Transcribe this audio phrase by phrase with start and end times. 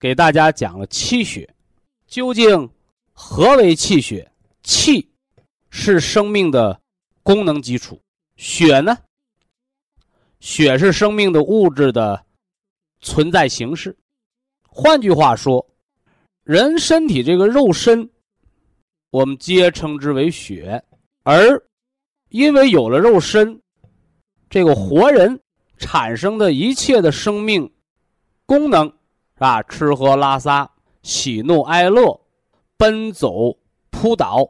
[0.00, 1.48] 给大家讲了气血，
[2.06, 2.68] 究竟
[3.12, 4.26] 何为气血？
[4.62, 5.06] 气
[5.68, 6.80] 是生命的
[7.22, 8.00] 功能基础，
[8.36, 8.96] 血呢？
[10.40, 12.24] 血是生命的物质的
[13.00, 13.94] 存在形式。
[14.62, 15.64] 换句话说，
[16.44, 18.08] 人身体这个肉身，
[19.10, 20.82] 我们皆称之为血，
[21.24, 21.62] 而
[22.30, 23.60] 因为有了肉身，
[24.48, 25.38] 这个活人
[25.76, 27.70] 产生的一切的生命
[28.46, 28.90] 功能。
[29.40, 30.70] 啊，吃喝拉撒、
[31.02, 32.20] 喜怒哀乐、
[32.76, 33.56] 奔走
[33.88, 34.46] 扑倒，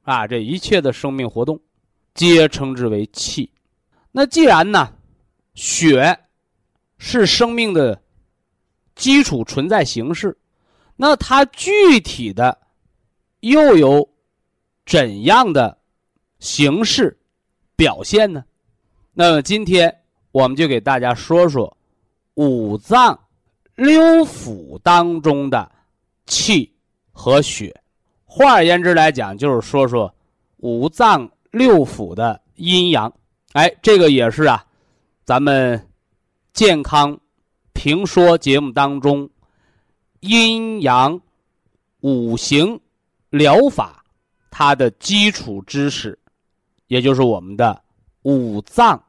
[0.00, 1.60] 啊，这一切的生命活动，
[2.14, 3.50] 皆称之为气。
[4.10, 4.94] 那既然呢，
[5.52, 6.18] 血
[6.96, 8.00] 是生命的
[8.94, 10.34] 基础存在形式，
[10.96, 12.58] 那它具体的
[13.40, 14.08] 又有
[14.86, 15.76] 怎样的
[16.38, 17.14] 形式
[17.76, 18.42] 表现呢？
[19.12, 19.94] 那么今天
[20.32, 21.76] 我们就给大家说说
[22.36, 23.26] 五脏。
[23.78, 25.70] 六腑当中的
[26.26, 26.68] 气
[27.12, 27.80] 和血，
[28.24, 30.12] 换而言之来讲，就是说说
[30.56, 33.12] 五脏六腑的阴阳。
[33.52, 34.66] 哎，这个也是啊，
[35.24, 35.80] 咱们
[36.52, 37.16] 健康
[37.72, 39.30] 评说节目当中
[40.18, 41.20] 阴阳
[42.00, 42.80] 五行
[43.30, 44.04] 疗法
[44.50, 46.18] 它的基础知识，
[46.88, 47.80] 也就是我们的
[48.22, 49.00] 五脏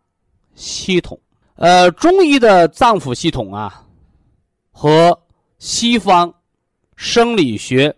[0.54, 1.20] 系统。
[1.56, 3.84] 呃，中医的脏腑系统啊。
[4.82, 5.20] 和
[5.58, 6.34] 西方
[6.96, 7.94] 生理学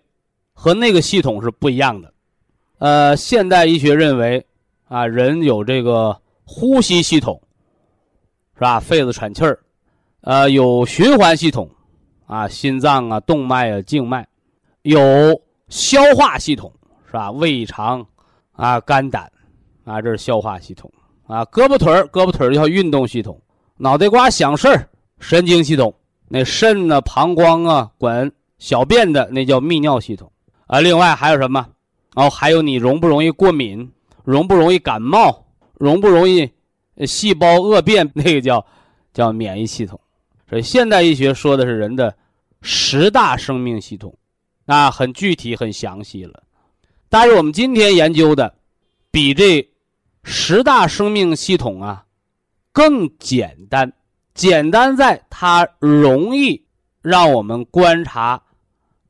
[0.52, 2.12] 和那个系统是不一样的。
[2.80, 4.44] 呃，现代医学认为
[4.88, 7.40] 啊，人有这个呼吸系统，
[8.56, 8.80] 是吧？
[8.80, 9.60] 肺子喘气儿，
[10.22, 11.70] 呃，有循环系统，
[12.26, 14.28] 啊，心脏啊，动脉啊，静脉，
[14.82, 15.00] 有
[15.70, 16.74] 消化系统，
[17.06, 17.30] 是吧？
[17.30, 18.04] 胃肠
[18.54, 19.32] 啊，肝胆
[19.84, 20.92] 啊，这是消化系统
[21.28, 21.46] 啊。
[21.46, 23.40] 胳膊腿儿，胳膊腿儿叫运动系统。
[23.78, 25.94] 脑袋瓜想事儿，神经系统。
[26.34, 30.32] 那肾呢、膀胱啊，管小便的那叫泌尿系统
[30.66, 30.80] 啊。
[30.80, 31.68] 另外还有什么？
[32.16, 33.92] 哦，还有你容不容易过敏，
[34.24, 36.50] 容不容易感冒，容不容易
[37.06, 38.66] 细胞恶变， 那个叫
[39.14, 40.00] 叫免疫系统。
[40.50, 42.16] 所以现代医学说的是人的
[42.62, 44.18] 十大生命系统，
[44.68, 46.44] 啊，很具体、很详细了。
[47.10, 48.54] 但是我们今天研究的
[49.12, 49.70] 比这
[50.24, 52.06] 十大生命系统啊
[52.72, 53.92] 更简单。
[54.42, 56.60] 简单在它容易
[57.04, 58.42] 让我们观察、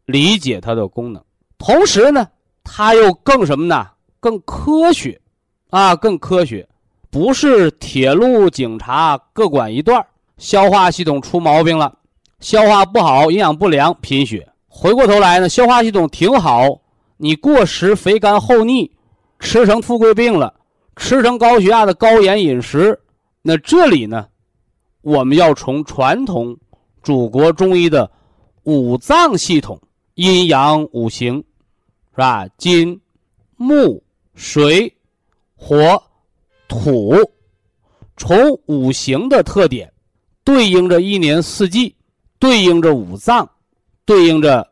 [0.03, 1.23] 理解它的功能，
[1.57, 2.27] 同时呢，
[2.65, 3.87] 它又更什么呢？
[4.19, 5.17] 更科学，
[5.69, 6.67] 啊，更科学，
[7.09, 10.05] 不是铁路警察各管一段
[10.37, 11.97] 消化系统出毛病了，
[12.41, 16.81] 消化不好、营养不良贫血，回过头来呢，消化系统挺好，
[17.15, 18.91] 你过食肥甘厚腻，
[19.39, 20.53] 吃成富贵病了，
[20.97, 22.99] 吃成高血压的高盐饮食，
[23.41, 24.27] 那这里呢？
[25.01, 26.55] 我们要从传统
[27.01, 28.09] 祖国中医的
[28.63, 29.81] 五脏系统、
[30.13, 31.37] 阴阳五行，
[32.11, 32.47] 是吧？
[32.57, 32.99] 金、
[33.57, 34.03] 木、
[34.35, 34.93] 水、
[35.55, 36.01] 火、
[36.67, 37.15] 土，
[38.15, 39.91] 从五行的特点，
[40.43, 41.95] 对应着一年四季，
[42.37, 43.49] 对应着五脏，
[44.05, 44.69] 对应着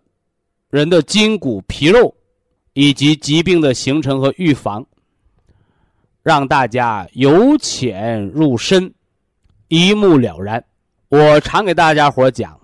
[0.70, 2.16] 人的筋骨皮肉，
[2.74, 4.86] 以及疾病的形成和预防，
[6.22, 8.94] 让大家由浅入深。
[9.70, 10.64] 一目了然，
[11.10, 12.60] 我常给大家伙讲，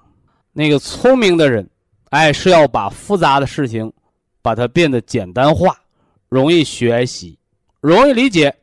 [0.52, 1.68] 那个聪明的人，
[2.10, 3.92] 哎，是要把复杂的事情，
[4.42, 5.78] 把它变得简单化，
[6.30, 7.38] 容易学习，
[7.80, 8.54] 容易理解，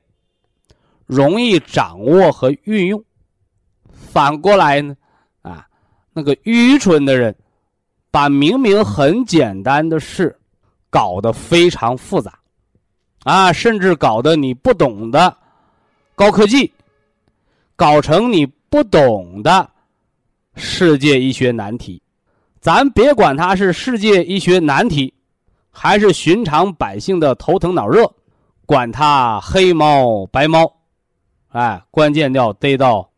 [1.07, 3.03] 容易掌握和运用。
[3.93, 4.97] 反过来呢，
[5.43, 5.65] 啊，
[6.13, 7.33] 那个愚蠢的人，
[8.11, 10.37] 把明明很简单的事，
[10.91, 12.37] 搞得非常复杂，
[13.23, 15.37] 啊，甚至搞得你不懂的
[16.17, 16.73] 高科技。
[17.83, 19.69] 搞成你不懂的
[20.55, 22.01] 世界医学难题，
[22.61, 25.13] 咱别管它是世界医学难题，
[25.69, 28.09] 还是寻常百姓的头疼脑热，
[28.67, 30.73] 管它黑猫白猫，
[31.49, 33.11] 哎，关键要逮到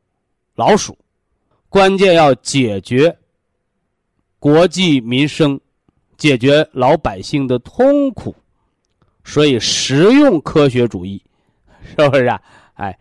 [0.54, 0.96] 老鼠，
[1.68, 3.14] 关键要解决
[4.38, 5.60] 国计民生，
[6.16, 8.34] 解决老百姓的痛苦。
[9.24, 11.22] 所以，实用科学主义，
[11.84, 12.40] 是不是啊？
[12.76, 12.98] 哎，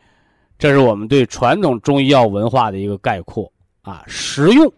[0.64, 3.52] 这是我们对传统中医药文化的一个概括
[3.82, 4.74] 啊，实用、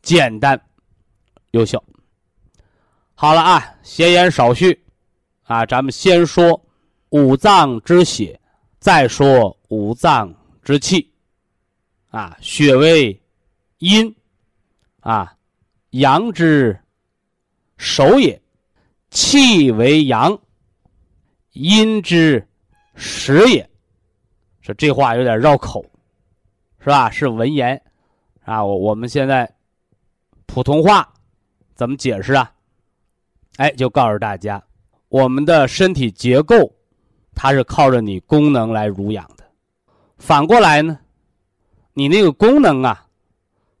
[0.00, 0.56] 简单、
[1.50, 1.82] 有效。
[3.12, 4.80] 好了啊，闲言少叙，
[5.42, 6.64] 啊，咱们先说
[7.08, 8.40] 五脏之血，
[8.78, 10.32] 再说五脏
[10.62, 11.12] 之气。
[12.10, 13.20] 啊，血为
[13.78, 14.14] 阴，
[15.00, 15.34] 啊，
[15.90, 16.78] 阳之
[17.76, 18.40] 首也；
[19.10, 20.38] 气为阳。
[21.54, 22.46] 阴之
[22.94, 23.68] 始也，
[24.62, 25.84] 说这话有点绕口，
[26.78, 27.10] 是吧？
[27.10, 27.82] 是文言
[28.44, 28.64] 啊。
[28.64, 29.52] 我我们现在
[30.46, 31.12] 普通话
[31.74, 32.50] 怎么解释啊？
[33.56, 34.62] 哎，就告诉大家，
[35.08, 36.72] 我们的身体结构
[37.34, 39.44] 它是靠着你功能来濡养的。
[40.16, 40.98] 反过来呢，
[41.92, 43.06] 你那个功能啊，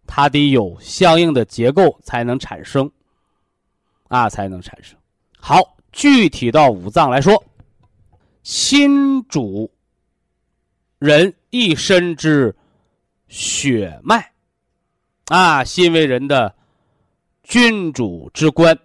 [0.06, 2.90] 它得有相应的结构才能产生
[4.08, 4.98] 啊，才能产生。
[5.38, 7.42] 好，具体到五脏来说。
[8.42, 9.71] 心主
[11.02, 12.54] 人一身之
[13.26, 14.24] 血脉，
[15.26, 16.54] 啊，心为人的
[17.42, 18.78] 君主之官，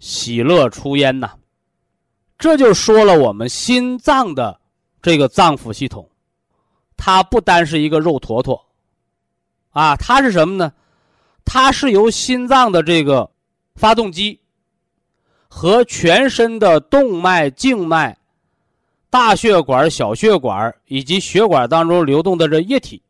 [0.00, 1.32] 喜乐出焉呐。
[2.36, 4.60] 这就说了我们心脏的
[5.00, 6.10] 这个脏腑系统，
[6.96, 8.60] 它不单是一个肉坨坨，
[9.70, 10.72] 啊，它是什么呢？
[11.44, 13.30] 它是由心脏的这个
[13.76, 14.40] 发动机
[15.46, 18.18] 和全身的动脉、静脉。
[19.10, 23.02] 大血管、小血管以及血管当中流动的这液体，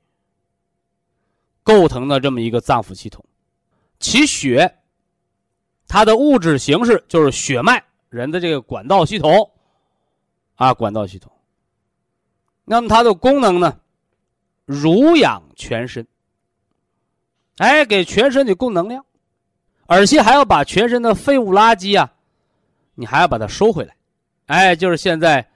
[1.63, 3.23] 构成的这么一个脏腑系统，
[3.99, 4.79] 其血，
[5.87, 9.51] 它的物质形式就是血脉，人的这个管道系统，
[10.55, 11.31] 啊，管道系统。
[12.65, 13.79] 那么它的功能呢，
[14.65, 16.07] 濡养全身，
[17.59, 19.05] 哎，给全身得供能量，
[19.85, 22.11] 而且还要把全身的废物垃圾啊，
[22.95, 23.95] 你还要把它收回来，
[24.47, 25.47] 哎，就是现在。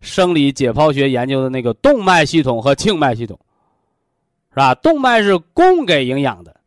[0.00, 3.38] 生理解剖学研究的那个动脉系统和静脉系统，
[4.50, 4.74] 是吧？
[4.74, 6.60] 动脉是供给营养的，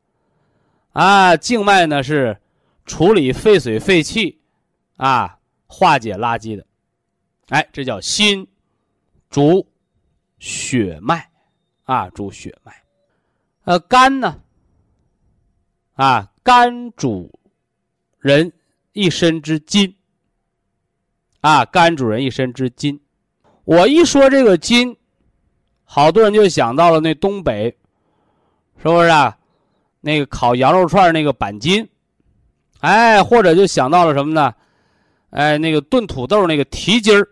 [0.91, 2.37] 啊，静脉呢是
[2.85, 4.39] 处理废水废气，
[4.97, 6.65] 啊，化解垃圾的，
[7.49, 8.47] 哎，这叫心
[9.29, 9.65] 主
[10.37, 11.27] 血脉，
[11.85, 12.83] 啊，主血脉。
[13.63, 14.39] 呃，肝呢，
[15.95, 17.31] 啊，肝主
[18.19, 18.51] 人
[18.91, 19.95] 一身之筋，
[21.41, 22.99] 啊，肝主人一身之筋。
[23.65, 24.95] 我一说这个筋，
[25.83, 27.75] 好多人就想到了那东北，
[28.77, 29.37] 是不是啊？
[30.01, 31.87] 那个烤羊肉串那个板筋，
[32.81, 34.53] 哎，或者就想到了什么呢？
[35.29, 37.27] 哎，那个炖土豆那个蹄筋儿。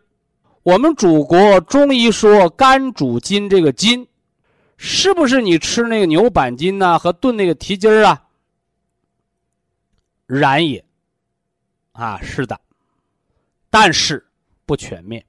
[0.63, 4.07] 我们祖国中医说肝主筋，这个筋，
[4.77, 8.23] 是不是你吃那个牛板筋呢和炖那个蹄筋儿啊？
[10.27, 10.85] 然也，
[11.91, 12.57] 啊，是的，
[13.69, 14.25] 但是
[14.65, 15.25] 不全面。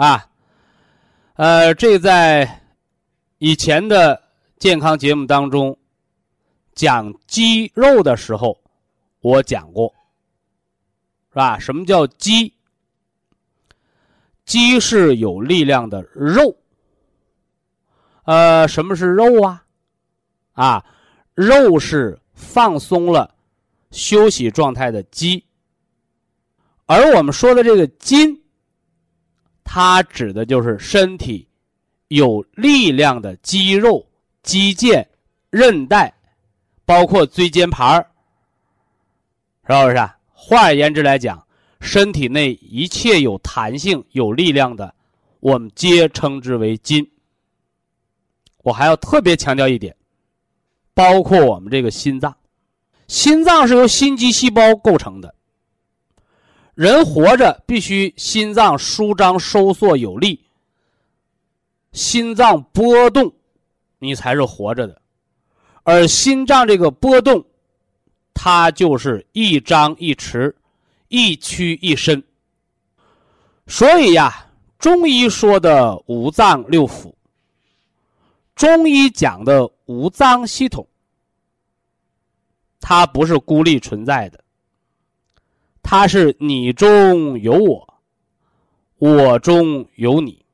[0.00, 0.26] 啊，
[1.34, 2.62] 呃，这在
[3.36, 4.18] 以前的
[4.58, 5.76] 健康节目当中
[6.74, 8.58] 讲肌肉的时候，
[9.20, 9.94] 我讲过，
[11.28, 11.58] 是吧？
[11.58, 12.50] 什么叫肌？
[14.46, 16.56] 肌是有力量的肉。
[18.24, 19.62] 呃，什么是肉啊？
[20.52, 20.84] 啊，
[21.34, 23.34] 肉是放松了、
[23.90, 25.44] 休息状态的肌，
[26.86, 28.39] 而我们说的这个筋。
[29.72, 31.46] 它指的就是身体
[32.08, 34.04] 有力量的肌肉、
[34.42, 35.06] 肌腱、
[35.48, 36.12] 韧带，
[36.84, 38.04] 包括椎间盘，
[39.68, 40.10] 是不是？
[40.32, 41.46] 换而言之来讲，
[41.80, 44.92] 身体内一切有弹性、有力量的，
[45.38, 47.08] 我们皆称之为筋。
[48.64, 49.94] 我还要特别强调一点，
[50.94, 52.36] 包括我们这个心脏，
[53.06, 55.32] 心脏是由心肌细胞构成的。
[56.80, 60.42] 人活着必须心脏舒张收缩有力，
[61.92, 63.30] 心脏波动，
[63.98, 65.02] 你才是活着的。
[65.82, 67.44] 而心脏这个波动，
[68.32, 70.54] 它就是一张一弛，
[71.08, 72.24] 一屈一伸。
[73.66, 74.46] 所以呀，
[74.78, 77.12] 中医说的五脏六腑，
[78.56, 80.88] 中医讲的五脏系统，
[82.80, 84.42] 它不是孤立存在的。
[85.82, 87.94] 它是你中有我，
[88.98, 90.44] 我中有你，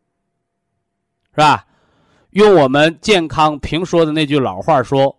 [1.30, 1.66] 是吧？
[2.30, 5.16] 用我们健康评说的那句老话说：“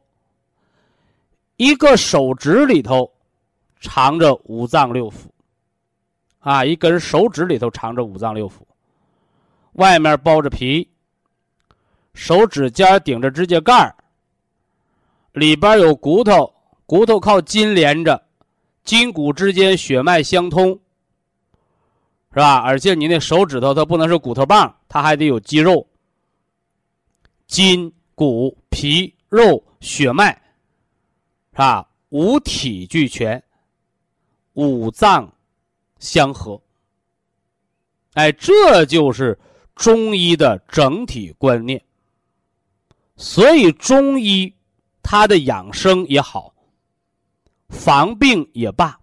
[1.58, 3.12] 一个手指里头
[3.82, 5.26] 藏着五脏六腑，
[6.40, 8.54] 啊，一根手指里头藏着五脏六腑，
[9.74, 10.88] 外面包着皮，
[12.14, 13.96] 手指尖顶着指甲盖
[15.32, 16.54] 里边有骨头，
[16.86, 18.27] 骨头靠筋连着，
[18.88, 20.70] 筋骨之间血脉相通，
[22.32, 22.60] 是吧？
[22.60, 25.86] 而且你那手指头它不能是骨头棒，它还得有肌肉。
[27.48, 30.32] 筋骨皮肉血脉，
[31.52, 31.86] 是吧？
[32.12, 33.44] 五体俱全，
[34.54, 35.30] 五脏
[36.00, 36.58] 相合。
[38.14, 39.38] 哎，这就是
[39.76, 41.84] 中医的整体观念。
[43.18, 44.54] 所以中医
[45.04, 46.54] 它的养生也好，
[47.70, 49.00] 防病也罢。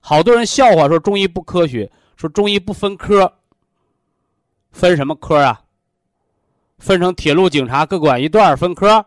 [0.00, 3.32] 好多人笑话说中医不科学，说中医不分科。
[4.70, 5.62] 分什么科啊？
[6.78, 9.06] 分成铁路警察各管一段分科，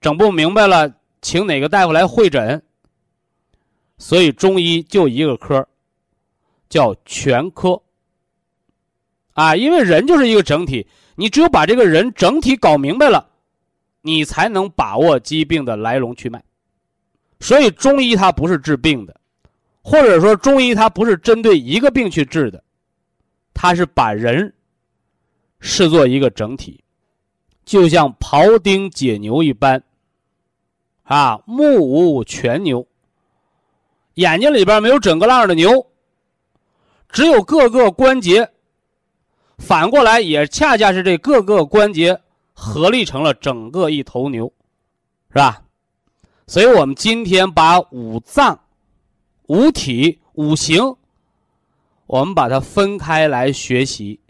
[0.00, 2.62] 整不明白了，请哪个大夫来会诊。
[3.96, 5.66] 所以中医就一个科，
[6.68, 7.80] 叫全科。
[9.32, 13.30] 啊，因为人就是一个整体，你只有把这个人整体搞明白了，
[14.02, 16.42] 你才能把握疾病的来龙去脉。
[17.42, 19.20] 所以中医它不是治病的，
[19.82, 22.64] 或者说中医它不是针对一个病去治的，
[23.52, 24.54] 它是把人。
[25.64, 26.82] 视作一个整体，
[27.64, 29.80] 就像庖丁解牛一般，
[31.04, 32.84] 啊，目无全牛，
[34.14, 35.86] 眼睛里边没有整个浪的牛，
[37.08, 38.50] 只有各个关节，
[39.56, 42.20] 反过来也恰恰是这各个关节
[42.52, 44.52] 合力成了整个一头牛，
[45.28, 45.62] 是吧？
[46.52, 48.60] 所以我们今天把五脏、
[49.46, 50.94] 五体、五行，
[52.04, 54.20] 我们把它分开来学习。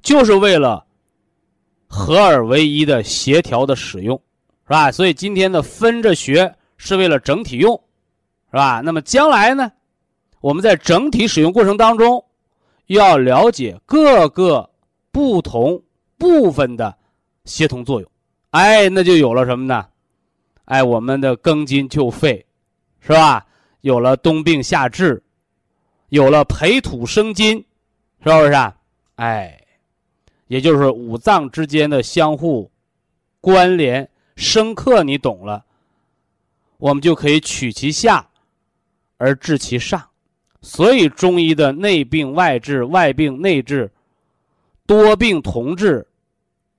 [0.00, 0.86] 就是为了
[1.88, 4.16] 合二为一的协调的使用，
[4.66, 4.92] 是吧？
[4.92, 7.74] 所以今天的分着学是为了整体用，
[8.52, 8.80] 是吧？
[8.84, 9.72] 那么将来呢，
[10.40, 12.24] 我们在整体使用过程当中，
[12.86, 14.70] 要了解各个
[15.10, 15.82] 不同
[16.16, 16.96] 部分的
[17.46, 18.08] 协同作用，
[18.50, 19.84] 哎，那就有了什么呢？
[20.68, 22.46] 哎，我们的庚金就肺，
[23.00, 23.46] 是吧？
[23.82, 25.22] 有了冬病夏治，
[26.08, 27.58] 有了培土生金，
[28.22, 28.52] 是不是？
[28.52, 28.74] 啊？
[29.16, 29.54] 哎。
[30.46, 32.70] 也就是五脏之间的相互
[33.38, 35.62] 关联深刻，你懂了，
[36.78, 38.26] 我们就可以取其下
[39.18, 40.02] 而治其上。
[40.62, 43.92] 所以中医的内病外治、外病内治、
[44.86, 46.06] 多病同治，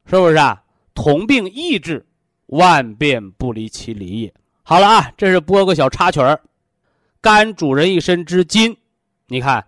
[0.07, 0.63] 是不是啊？
[0.95, 2.03] 同病异治，
[2.49, 4.33] 万变不离其理也。
[4.61, 6.39] 好了啊，这是播个小插曲儿。
[7.19, 8.77] 肝主人一身之筋，
[9.27, 9.65] 你看。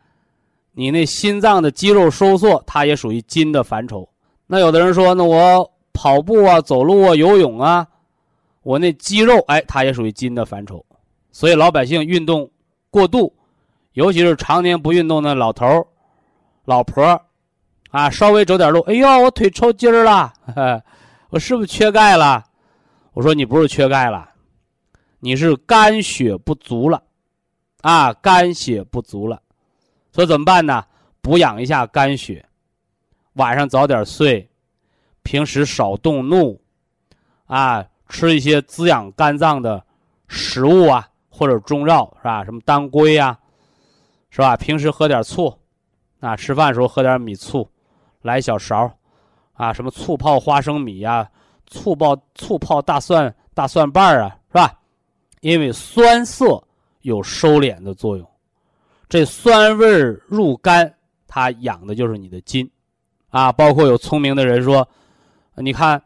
[0.74, 4.08] 你那心脏的肌肉收缩，它也属于筋的范畴。
[4.48, 7.86] 那有的人说，那我跑步啊、走路啊、游泳啊，
[8.64, 10.84] 我那肌肉，哎，它也属于筋的范畴。
[11.34, 12.50] 所以老百姓运动
[12.90, 13.34] 过度，
[13.92, 15.86] 尤其是常年不运动的老头儿、
[16.64, 17.22] 老婆儿，
[17.92, 20.32] 啊，稍微走点路，哎呦，我腿抽筋儿了，
[21.32, 22.46] 我是不是缺钙了？
[23.14, 24.30] 我说你不是缺钙了，
[25.20, 27.04] 你是肝血不足了，
[27.82, 29.42] 啊，肝血不足了。
[30.14, 30.86] 说怎么办呢？
[31.22, 32.46] 补养一下肝血，
[33.34, 34.50] 晚上早点睡，
[35.24, 36.62] 平时少动怒，
[37.48, 39.84] 啊，吃一些滋养肝脏的
[40.28, 42.46] 食物啊，或者中药是吧？
[42.46, 43.38] 什么当归呀，
[44.30, 44.56] 是吧？
[44.56, 45.54] 平时喝点醋，
[46.22, 47.70] 啊，吃饭的时候喝点米醋，
[48.22, 48.98] 来一小勺，
[49.54, 51.30] 啊，什么醋泡花生米呀，
[51.72, 54.78] 醋泡醋泡大蒜大蒜瓣啊，是吧？
[55.40, 56.62] 因为酸涩
[57.02, 58.28] 有收敛的作用。
[59.10, 60.94] 这酸味入肝，
[61.28, 62.70] 它养的就是你的筋，
[63.30, 64.88] 啊，包括有聪明的人说，
[65.56, 66.02] 你看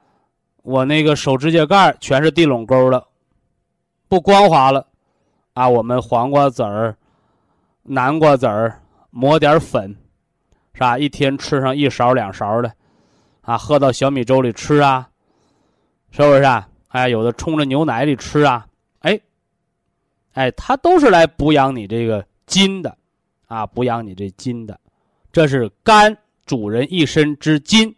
[0.64, 3.06] 我那个手指甲盖全是地垄沟了，
[4.08, 4.88] 不光滑了，
[5.54, 6.96] 啊，我们黄瓜籽儿、
[7.84, 9.96] 南瓜籽儿磨点粉，
[10.74, 10.98] 是吧？
[10.98, 12.72] 一天吃上一勺两勺的，
[13.42, 15.08] 啊，喝到小米粥里吃啊，
[16.16, 16.70] 是不是啊？
[16.88, 18.66] 哎，有的冲着牛奶里吃啊，
[19.00, 19.20] 哎，
[20.32, 22.26] 哎，它都是来补养你这个。
[22.48, 22.96] 筋的，
[23.48, 24.80] 啊，补养你这筋的，
[25.34, 27.94] 这是肝主人一身之筋，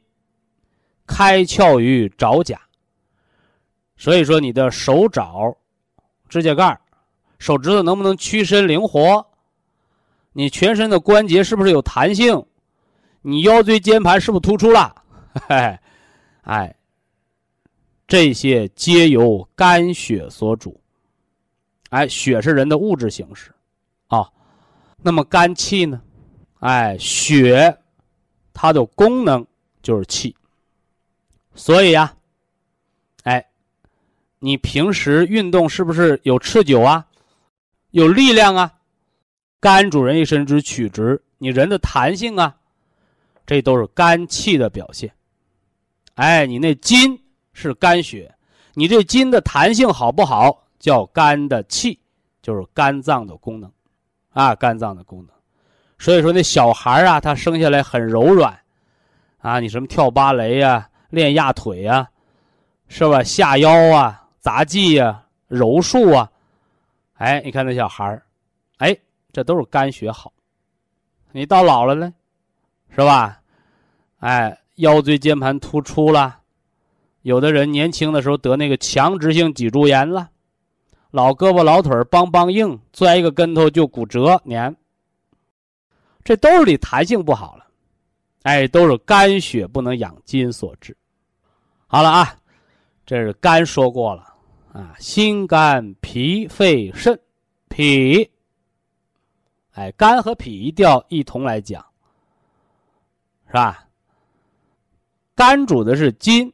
[1.06, 2.58] 开窍于爪甲。
[3.98, 5.54] 所以说，你的手爪、
[6.30, 6.80] 指甲盖、
[7.40, 9.28] 手指头能不能屈伸灵活？
[10.32, 12.46] 你全身的关节是不是有弹性？
[13.22, 14.96] 你腰椎间盘是不是突出了？
[16.44, 16.74] 哎，
[18.08, 20.80] 这些皆由肝血所主。
[21.90, 23.52] 哎，血是人的物质形式，
[24.08, 24.30] 啊。
[25.02, 26.02] 那么肝气呢？
[26.60, 27.78] 哎，血，
[28.54, 29.46] 它的功能
[29.84, 30.36] 就是气。
[31.54, 32.16] 所以呀，
[33.24, 33.46] 哎，
[34.40, 37.06] 你平时运动是不是有持久啊？
[37.92, 38.74] 有力量啊？
[39.60, 42.58] 肝主人一身之曲直，你人的弹性啊，
[43.46, 45.14] 这都是肝气的表现。
[46.16, 47.20] 哎，你那筋
[47.60, 48.32] 是肝血，
[48.76, 52.00] 你这筋的弹性好不好，叫肝的气，
[52.40, 53.72] 就是肝脏的功能，
[54.30, 55.30] 啊，肝脏的功能。
[55.98, 58.56] 所以说那小孩啊，他生下来很柔软，
[59.40, 62.08] 啊，你什么跳芭蕾呀、练压腿呀，
[62.90, 63.24] 是吧？
[63.24, 66.32] 下腰啊、杂技呀、柔术啊，
[67.16, 68.22] 哎，你看那小孩，
[68.78, 68.96] 哎。
[69.34, 70.34] 这都是肝血好，
[71.32, 72.12] 你到老了呢，
[72.90, 73.40] 是吧？
[74.20, 76.40] 哎，腰椎间盘突出了，
[77.28, 80.30] 有的人年轻的时候得那个强直性脊柱炎了，
[81.12, 84.74] 老胳膊老腿梆梆硬，摔一个跟头就骨折年。
[86.24, 87.68] 这都是你弹性不好了，
[88.44, 90.96] 哎，都是肝血不能养筋所致。
[91.86, 92.34] 好了啊，
[93.06, 94.34] 这是肝说过了
[94.72, 97.20] 啊，心肝脾肺肾，
[97.68, 98.32] 脾。
[99.74, 101.86] 哎，肝和脾一定要一同来讲，
[103.48, 103.86] 是吧？
[105.36, 106.50] 肝主的是筋，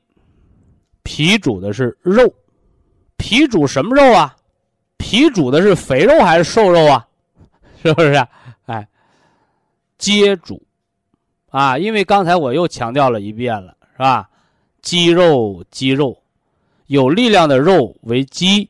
[1.03, 2.33] 脾主的是肉。
[3.17, 4.35] 脾主什么肉啊？
[4.97, 7.07] 脾主的是肥肉还是瘦肉啊？
[7.81, 8.13] 是不是？
[8.65, 8.87] 哎，
[9.97, 10.61] 皆主
[11.49, 11.77] 啊！
[11.77, 14.29] 因为刚才我又强调了一遍了，是吧？
[14.81, 16.17] 肌肉，肌肉，
[16.87, 18.69] 有力量的肉为肌，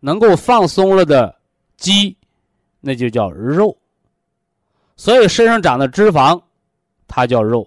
[0.00, 1.34] 能够放松了的
[1.76, 2.16] 肌。
[2.80, 3.76] 那就叫肉，
[4.94, 6.42] 所以身上长的脂肪，
[7.08, 7.66] 它叫肉。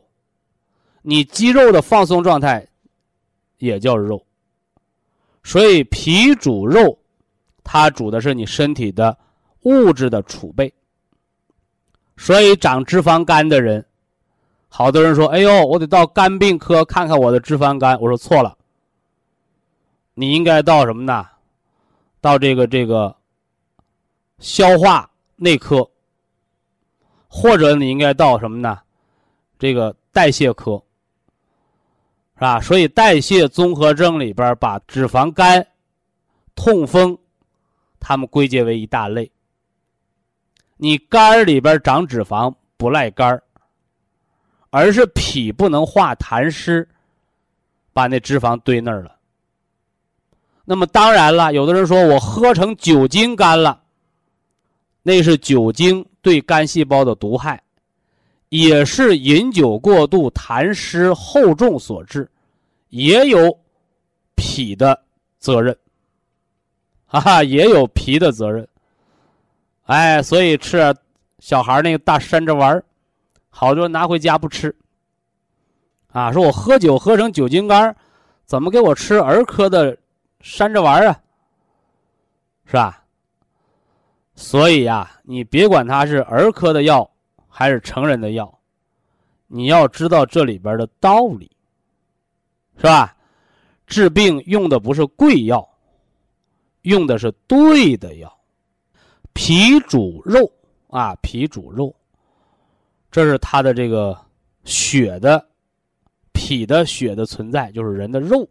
[1.02, 2.68] 你肌肉的放松状态，
[3.58, 4.26] 也叫肉。
[5.44, 6.98] 所以脾主肉，
[7.64, 9.18] 它主的是你身体的
[9.62, 10.74] 物质的储备。
[12.18, 13.86] 所以长脂肪肝的人，
[14.68, 18.58] 好多人说：“哎呦，我得到肝病科看看我的脂肪肝。”我说错了，
[20.14, 21.26] 你应该到什么呢？
[22.22, 23.16] 到这个这个。
[24.40, 25.90] 消化内科，
[27.28, 28.80] 或者你应该到什么呢？
[29.58, 30.80] 这个代谢科，
[32.38, 32.62] 是吧？
[32.62, 35.68] 所以代谢综合征里边把脂肪肝、
[36.56, 37.18] 痛风，
[38.00, 39.32] 他们归结为一大类。
[40.78, 43.42] 你肝里边长脂肪不赖肝
[44.70, 46.88] 而是脾不能化痰湿，
[47.92, 49.16] 把那脂肪堆那儿了。
[50.64, 53.82] 那么当然了，有的人说我喝成酒精肝了。
[55.02, 57.64] 那是酒精对肝细胞的毒害，
[58.50, 62.30] 也是饮酒过度、痰湿厚重所致，
[62.90, 63.60] 也有
[64.36, 65.00] 脾的
[65.40, 65.78] 责任，
[67.06, 68.68] 哈哈，也有脾的责任。
[69.84, 70.96] 哎，所以吃
[71.40, 72.84] 小孩那个大山楂丸
[73.50, 74.74] 好多人拿回家不吃。
[76.10, 77.96] 啊，说我喝酒喝成酒精肝
[78.46, 79.96] 怎么给我吃儿科的
[80.42, 81.20] 山楂丸啊？
[82.66, 83.04] 是吧？
[84.36, 87.10] 所以呀，你别管它是儿科的药
[87.58, 88.56] 还是成人的药，
[89.48, 91.50] 你要知道这里边的道理，
[92.76, 93.18] 是吧？
[93.88, 95.68] 治病用的不是贵药，
[96.84, 98.32] 用的是对的药。
[99.34, 100.48] 脾主肉
[100.90, 101.92] 啊，脾主肉，
[103.10, 104.16] 这是它的这个
[104.64, 105.44] 血的
[106.34, 108.48] 脾的血的存在，就是人的肉。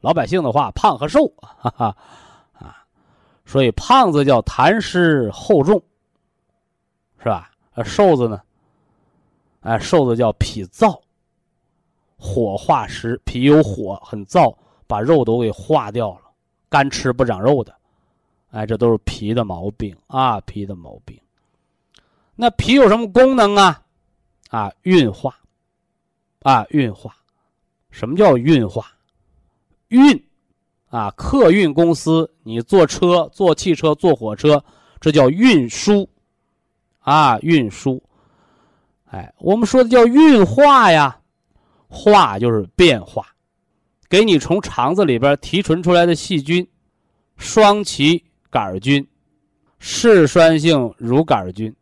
[0.00, 1.96] 老百姓的话，胖和瘦， 哈哈。
[2.54, 2.82] 啊
[3.44, 5.78] 所以胖子叫痰湿厚重，
[7.18, 7.50] 是吧？
[7.78, 8.42] 而瘦子呢？
[9.60, 11.00] 哎，瘦子叫脾燥，
[12.18, 14.52] 火化食，脾有火，很燥，
[14.88, 16.22] 把肉都给化掉了，
[16.68, 17.72] 干吃不长肉的。
[18.50, 21.16] 哎，这都是脾的毛病啊，脾的毛病。
[22.34, 23.80] 那脾有什么功能啊？
[24.50, 25.38] 啊，运化，
[26.42, 27.14] 啊，运化。
[27.90, 28.86] 什么叫运化？
[29.86, 30.20] 运。
[30.88, 34.60] 啊，客运公司，你坐车、坐汽车、坐火车，
[35.00, 36.08] 这叫运输，
[37.08, 38.02] 啊，运输。
[39.06, 41.18] 哎，我们说的叫运化呀，
[41.88, 43.26] 化就是变化，
[44.10, 46.68] 给你从肠子里边提纯出来的细菌，
[47.38, 49.06] 双歧杆菌、
[49.78, 51.74] 嗜酸性乳杆菌，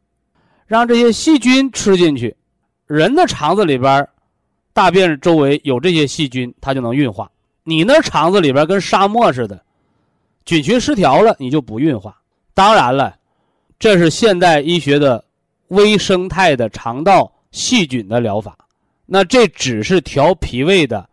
[0.66, 2.36] 让这些细菌吃进去，
[2.86, 4.08] 人的肠子里边，
[4.72, 7.28] 大便周围有这些细菌，它就能运化。
[7.64, 9.60] 你那肠子里边跟沙漠似的，
[10.44, 12.16] 菌群失调了，你就不运化。
[12.54, 13.16] 当然了，
[13.78, 15.24] 这是现代医学的
[15.68, 18.56] 微生态的肠道细菌的疗法。
[19.04, 21.08] 那这只是调脾胃的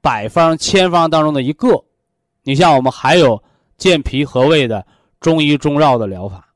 [0.00, 1.84] 百方千方当中的一个。
[2.42, 3.40] 你像我们还有
[3.76, 4.84] 健脾和胃的
[5.20, 6.48] 中医中药的疗法，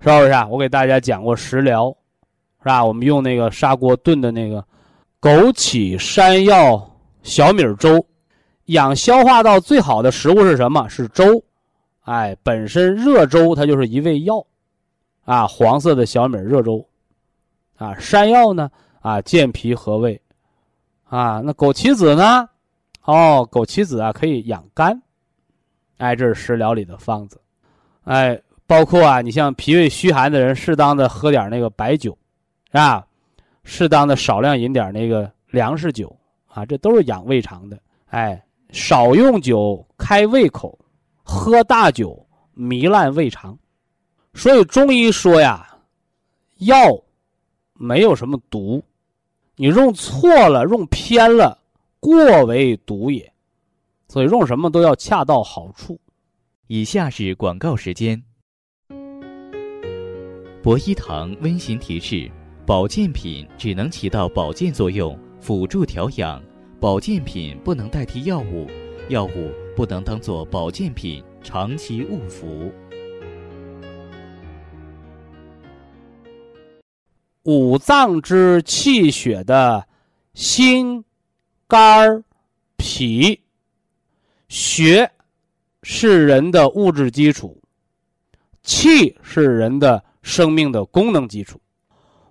[0.00, 0.46] 是不是啊？
[0.48, 1.96] 我给大家讲过食疗，
[2.60, 2.84] 是吧？
[2.84, 4.64] 我们用那个砂锅炖的那个
[5.20, 6.90] 枸杞山药
[7.22, 8.04] 小米粥。
[8.66, 10.88] 养消化道最好的食物是什么？
[10.88, 11.44] 是粥。
[12.02, 14.44] 哎，本身热粥它就是一味药，
[15.24, 16.84] 啊，黄色的小米热粥，
[17.76, 18.68] 啊，山药呢，
[19.00, 20.20] 啊，健脾和胃，
[21.04, 22.48] 啊，那枸杞子呢？
[23.04, 25.00] 哦，枸杞子啊可以养肝，
[25.98, 27.40] 哎，这是食疗里的方子，
[28.02, 32.16] 哎，包括啊，你像脾胃虚寒的人，适当的喝点那个白酒，
[32.66, 33.06] 是吧？
[33.62, 36.12] 适当的少量饮点那个粮食酒，
[36.48, 40.76] 啊，这都是养胃肠的，哎，少用酒开胃口。
[41.32, 43.58] 喝大酒糜烂胃肠，
[44.34, 45.66] 所以中医说呀，
[46.58, 46.76] 药
[47.72, 48.84] 没有什么毒，
[49.56, 51.58] 你用错了、用偏了，
[51.98, 53.32] 过为毒也。
[54.08, 55.98] 所以用什么都要恰到好处。
[56.66, 58.22] 以下是广告时间。
[60.62, 62.30] 博一堂温馨提示：
[62.66, 66.40] 保健品只能起到保健作用，辅助调养，
[66.78, 68.68] 保健品不能代替药物，
[69.08, 71.22] 药物不能当做保健品。
[71.42, 72.72] 长期误服。
[77.42, 79.84] 五脏之气血的
[80.34, 81.04] 心、
[81.66, 82.22] 肝、
[82.76, 83.40] 脾、
[84.48, 85.10] 血
[85.82, 87.60] 是人的物质基础，
[88.62, 91.60] 气是人的生命的功能基础。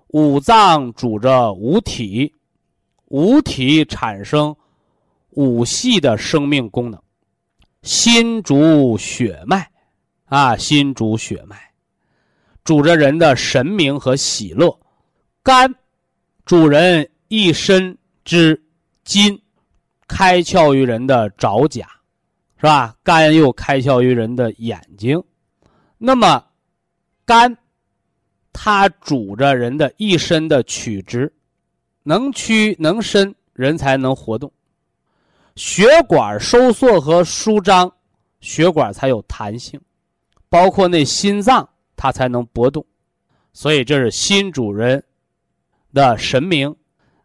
[0.08, 2.34] 五脏主着五体，
[3.08, 4.56] 五体产生
[5.32, 6.98] 五系的生命功能。
[7.84, 9.67] 心主血脉，
[10.26, 11.58] 啊，心主血脉，
[12.63, 14.70] 主着人的神明和喜乐；
[15.41, 15.74] 肝，
[16.46, 18.62] 主人一身之
[19.04, 19.41] 筋，
[20.08, 21.88] 开窍于人的爪甲，
[22.58, 22.96] 是吧？
[23.02, 25.22] 肝又开窍于人的眼睛。
[25.98, 26.46] 那么，
[27.26, 27.58] 肝，
[28.54, 31.34] 它主着人的一身的曲直，
[32.04, 34.52] 能屈能伸，人才能活动。
[35.56, 37.92] 血管收缩和舒张，
[38.40, 39.80] 血管才有弹性，
[40.50, 42.86] 包括那心脏，它才能搏动。
[43.54, 45.04] 所以这是心主人
[45.94, 46.76] 的神明。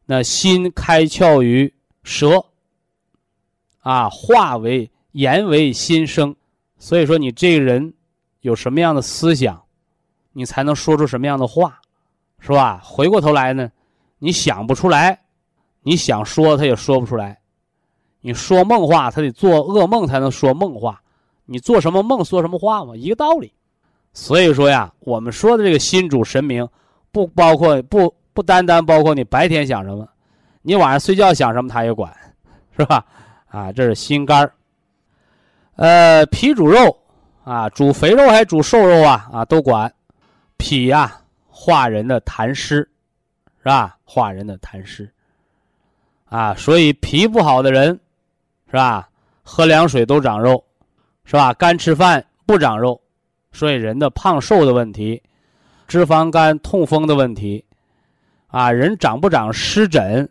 [0.08, 2.46] 那心开窍于舌，
[3.80, 6.36] 啊，化为言为心声。
[6.78, 7.92] 所以说你这个人
[8.42, 9.64] 有什么样的思想，
[10.32, 11.80] 你才能说出什么样的话，
[12.38, 12.80] 是吧？
[12.84, 13.72] 回过头来呢，
[14.20, 15.24] 你想不出来，
[15.82, 17.40] 你想说他也说不出来。
[18.26, 21.00] 你说梦话，他得做噩梦才能说梦话。
[21.44, 23.52] 你做什么梦说什么话嘛，一个道理。
[24.12, 26.68] 所以说呀，我们说的这个心主神明，
[27.12, 30.04] 不包括不不单单包括你白天想什么，
[30.62, 32.12] 你晚上睡觉想什么他也管，
[32.76, 33.06] 是吧？
[33.46, 34.52] 啊，这是心肝儿。
[35.76, 36.98] 呃，脾主肉
[37.44, 39.30] 啊，主肥肉还是主瘦肉啊？
[39.32, 39.94] 啊，都管。
[40.56, 42.78] 脾呀，化人的痰湿，
[43.58, 43.96] 是吧？
[44.04, 45.08] 化人的痰湿。
[46.24, 48.00] 啊，所以脾不好的人。
[48.68, 49.08] 是吧？
[49.42, 50.62] 喝凉水都长肉，
[51.24, 51.52] 是吧？
[51.54, 53.00] 干吃饭不长肉，
[53.52, 55.22] 所以人的胖瘦的问题，
[55.86, 57.64] 脂肪肝、痛风的问题，
[58.48, 60.28] 啊，人长不长湿疹，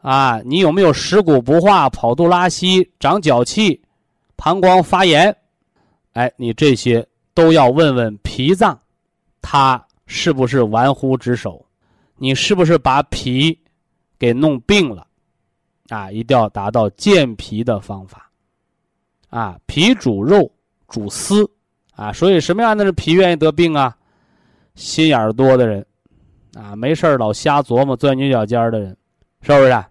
[0.00, 3.82] 啊，你有没有食骨不化、跑肚拉稀、长脚气、
[4.36, 5.36] 膀胱发炎？
[6.14, 8.80] 哎，你这些都要问问脾脏，
[9.42, 11.64] 它是不是玩忽职守？
[12.16, 13.58] 你是不是把脾
[14.18, 15.06] 给弄病了？
[15.92, 18.30] 啊，一定要达到健脾的方法。
[19.28, 20.50] 啊，脾主肉，
[20.88, 21.46] 主思，
[21.94, 23.94] 啊，所以什么样的脾愿意得病啊？
[24.74, 25.84] 心眼儿多的人，
[26.54, 28.96] 啊，没事老瞎琢磨、钻牛角尖的人，
[29.42, 29.84] 是不是？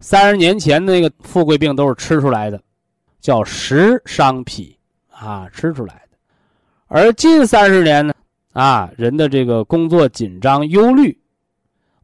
[0.00, 2.60] 三十年前那个富贵病都是吃出来的，
[3.20, 4.76] 叫食伤脾，
[5.10, 6.18] 啊，吃出来的。
[6.88, 8.12] 而近三十年呢，
[8.52, 11.16] 啊，人的这个工作紧张、忧虑、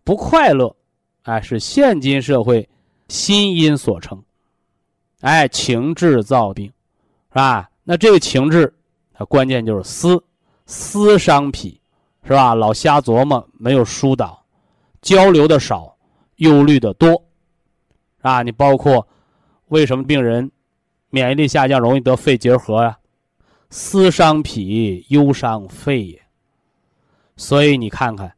[0.04, 0.74] 不快乐，
[1.22, 2.68] 哎，是现今社会。
[3.09, 4.23] 心因所成，
[5.21, 6.66] 哎，情志造病，
[7.31, 7.71] 是吧？
[7.85, 8.73] 那这个情志，
[9.12, 10.23] 它关键就是思，
[10.66, 11.81] 思伤脾，
[12.23, 12.55] 是吧？
[12.55, 14.44] 老瞎琢磨，没有疏导，
[15.01, 15.97] 交流的少，
[16.37, 17.25] 忧虑的多，
[18.21, 19.09] 啊，你包括
[19.68, 20.51] 为什么病人
[21.11, 22.99] 免疫力下降，容易得肺结核呀？
[23.71, 26.23] 思伤脾，忧伤肺也。
[27.37, 28.35] 所以你看看，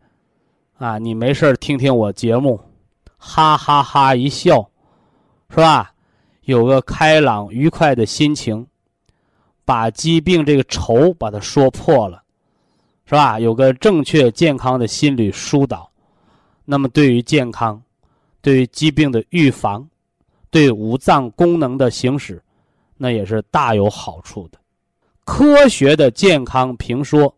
[0.78, 2.60] 啊，你没事听听我节目。
[3.22, 4.70] 哈哈哈一笑，
[5.50, 5.92] 是吧？
[6.44, 8.66] 有个开朗愉快的心情，
[9.64, 12.22] 把疾病这个愁把它说破了，
[13.04, 13.38] 是吧？
[13.38, 15.88] 有个正确健康的心理疏导，
[16.64, 17.80] 那么对于健康，
[18.40, 19.86] 对于疾病的预防，
[20.50, 22.42] 对五脏功能的行使，
[22.96, 24.58] 那也是大有好处的。
[25.24, 27.32] 科学的健康评说，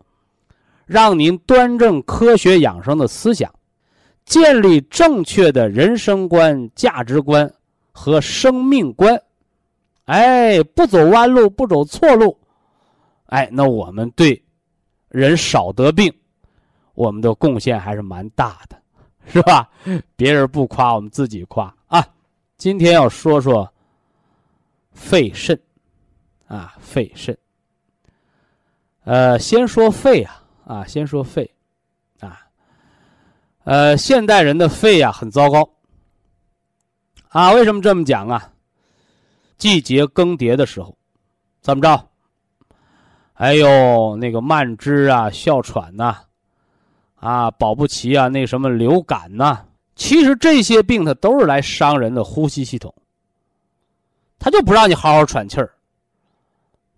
[0.87, 3.53] 让您端正科学养生的思想。
[4.24, 7.52] 建立正确的人生观、价值观
[7.90, 9.20] 和生命观，
[10.04, 12.38] 哎，不走弯路，不走错路，
[13.26, 14.42] 哎，那我们对
[15.08, 16.12] 人少得病，
[16.94, 18.76] 我们的贡献还是蛮大的，
[19.26, 19.68] 是吧？
[20.16, 22.06] 别人不夸，我们自己夸啊。
[22.56, 23.70] 今天要说说
[24.92, 25.58] 肺肾
[26.46, 27.37] 啊，肺肾。
[29.04, 31.50] 呃，先说肺啊，啊，先说肺。
[33.64, 35.68] 呃，现代人的肺呀很糟糕
[37.29, 37.53] 啊。
[37.53, 38.51] 为什么这么讲啊？
[39.57, 40.96] 季节更迭的时候，
[41.61, 42.09] 怎么着？
[43.35, 46.16] 哎呦那个慢支啊、哮喘呐，
[47.16, 52.92] 啊，保不齐啊，那什么流感呐，其实这些病它都是来伤人的呼吸系统。
[54.38, 55.72] 他就不让你好好喘气儿。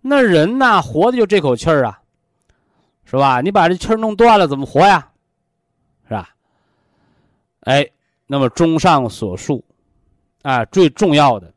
[0.01, 1.99] 那人呐，活的就这口气儿啊，
[3.05, 3.41] 是吧？
[3.41, 5.11] 你把这气儿弄断了，怎么活呀？
[7.65, 7.87] 哎，
[8.25, 9.63] 那么综上所述，
[10.41, 11.53] 啊，最重要的。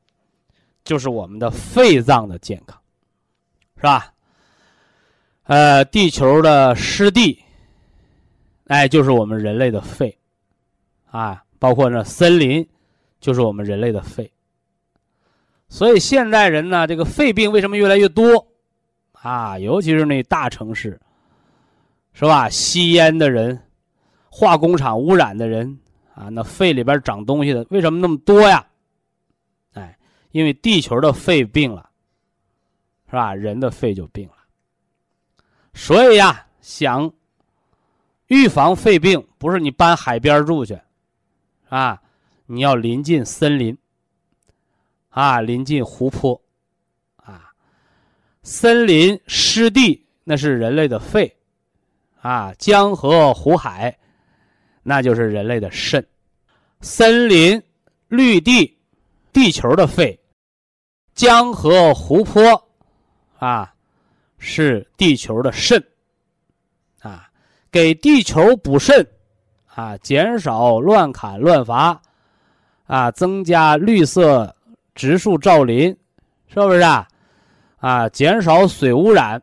[0.84, 2.80] 就是我们的肺脏的健康，
[3.76, 4.14] 是吧？
[5.42, 7.44] 呃，地球的湿地，
[8.68, 10.16] 哎，就是我们人类的肺，
[11.10, 12.66] 啊，包括那森林，
[13.20, 14.32] 就是我们人类的肺。
[15.68, 18.46] 所以现代人呢，这个肺病为什么越来越多？
[19.12, 20.98] 啊，尤其是那大城市，
[22.14, 22.48] 是吧？
[22.48, 23.62] 吸烟的人，
[24.30, 25.78] 化工厂污染的人，
[26.18, 28.66] 啊，那肺里边长东西的，为什么那么多呀？
[29.74, 29.96] 哎
[30.32, 31.88] 因为地球的肺病了，
[33.06, 33.34] 是吧？
[33.34, 34.34] 人的肺就病了。
[35.74, 37.10] 所以呀，想
[38.26, 40.78] 预防肺病，不是你搬海边住去，
[41.68, 42.02] 啊，
[42.46, 43.78] 你要临近森林，
[45.10, 46.40] 啊，临近湖泊，
[47.16, 47.52] 啊，
[48.42, 51.36] 森林湿地那是人类的肺，
[52.20, 53.97] 啊，江河湖海，
[54.82, 56.06] 那就是人类的肾，
[56.80, 57.62] 森林
[58.08, 58.74] 绿地。
[59.30, 60.18] 地球的肺，
[61.14, 62.60] 江河湖泊，
[63.38, 63.72] 啊，
[64.38, 65.80] 是地球的肾，
[67.00, 67.28] 啊，
[67.70, 69.06] 给地球补肾，
[69.66, 72.00] 啊，减少乱砍乱伐，
[72.86, 74.52] 啊，增加绿色
[74.94, 75.96] 植树造林，
[76.48, 77.06] 是不是啊？
[77.76, 79.40] 啊，减少水污染，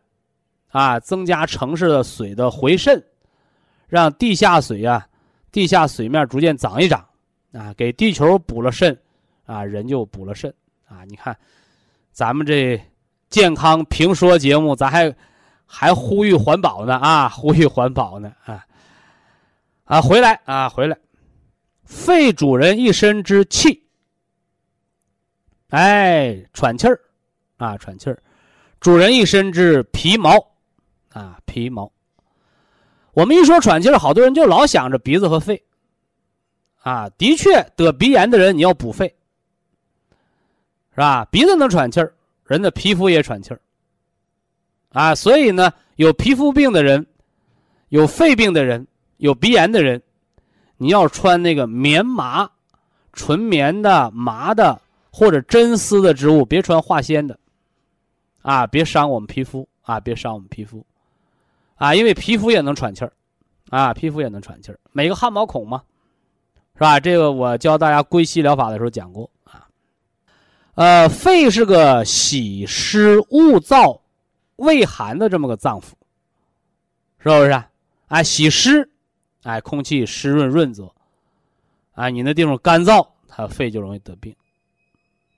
[0.72, 3.02] 啊，增加城市的水的回渗，
[3.88, 5.08] 让地下水啊，
[5.56, 7.08] 地下水面逐渐涨一涨，
[7.54, 9.00] 啊，给地球补了肾。
[9.46, 10.54] 啊，人就补了肾
[10.88, 11.06] 啊！
[11.08, 11.38] 你看，
[12.12, 12.82] 咱们这
[13.30, 15.16] 健康评说节目，咱还
[15.66, 17.30] 还呼吁环保呢啊！
[17.30, 18.66] 呼吁环保呢啊！
[19.86, 20.98] 啊，回来啊，回来！
[21.84, 23.88] 肺主人一身之气，
[25.70, 27.00] 哎，喘气儿
[27.58, 28.22] 啊，喘气儿，
[28.82, 30.32] 主人一身之皮毛
[31.14, 31.90] 啊，皮毛。
[33.16, 35.64] 我们一说喘气儿，好多人就老想着鼻子和肺
[36.84, 37.10] 啊。
[37.18, 39.08] 的确，得鼻炎的人你要补肺。
[40.92, 41.26] 是吧？
[41.26, 42.14] 鼻子能喘气儿，
[42.46, 43.60] 人的皮肤也喘气儿，
[44.94, 47.06] 啊，所以呢，有皮肤病的人，
[47.90, 50.02] 有肺病的人，有鼻炎的人，
[50.78, 52.50] 你要穿那个棉麻、
[53.12, 54.80] 纯棉的麻的
[55.12, 57.38] 或者真丝的织物，别穿化纤的，
[58.42, 60.86] 啊，别伤我们皮肤啊，别伤我们皮肤，
[61.76, 63.14] 啊，因为皮肤也能喘气儿，
[63.70, 65.84] 啊，皮肤也能喘气儿，每个汗毛孔嘛，
[66.74, 67.00] 是吧？
[67.00, 69.68] 这个我教大家归西疗法的时候讲过啊。
[70.76, 74.00] 呃，肺是个喜湿恶燥、
[74.56, 75.92] 畏寒的这么个脏腑，
[77.20, 77.64] 是不是？
[78.08, 78.90] 啊，喜湿，
[79.44, 80.94] 哎，空气湿润润泽，
[81.94, 84.36] 啊，你那地方干燥，它肺就容易得病，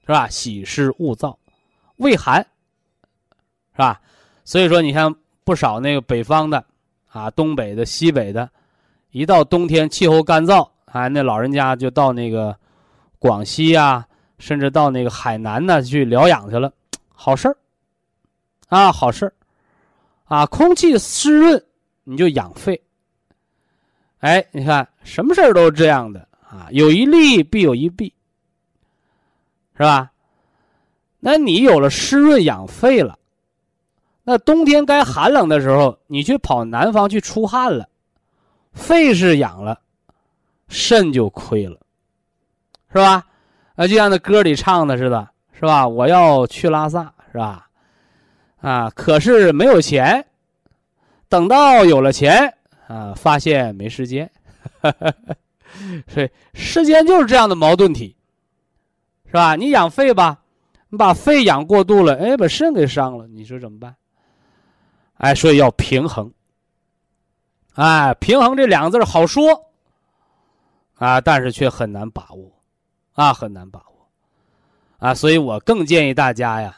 [0.02, 0.28] 是吧？
[0.28, 1.36] 喜湿恶燥，
[1.95, 2.45] 畏寒，
[3.71, 4.02] 是吧？
[4.43, 5.15] 所以说，你看
[5.48, 6.62] 不少那个北方的，
[7.08, 8.50] 啊，东北的、西北的，
[9.12, 12.54] 一到冬天气候干燥，啊，那老人家就到那个
[13.18, 14.06] 广西呀。
[14.40, 16.72] 甚至到那个海南呢去疗养去了，
[17.10, 17.58] 好事儿，
[18.68, 19.34] 啊，好事儿，
[20.26, 21.66] 啊，空气湿润
[22.04, 22.80] 你就养肺。
[24.20, 28.14] 哎，你看什么事儿都是这样的啊，有一利必有一弊，
[29.76, 30.12] 是吧？
[31.20, 33.17] 那你有了湿润养肺了，
[34.30, 37.88] 那冬天该寒冷的时候，你去跑南方去出汗了，
[38.74, 39.80] 肺是养了，
[40.68, 41.80] 肾就亏了，
[42.92, 43.26] 是吧？
[43.78, 45.88] 啊，就像那歌里唱的似的，是吧？
[45.88, 47.70] 我要去拉萨，是吧？
[48.60, 50.26] 啊，可是没有钱，
[51.30, 52.54] 等到有了钱，
[52.88, 54.30] 啊，发现没时间，
[56.10, 58.13] 所以世间就是这样的矛盾体，
[59.28, 59.56] 是吧？
[59.56, 60.42] 你养肺吧，
[60.90, 63.96] 你把肺养过度了，哎，把肾给伤了，你说怎么办？
[65.18, 66.32] 哎，所以要平衡，
[67.74, 69.72] 哎，平衡这两个字好说，
[70.96, 72.52] 啊，但是却很难把握。
[73.14, 74.08] 啊，很难把握，
[75.00, 76.78] 啊，所以我更建议大家呀，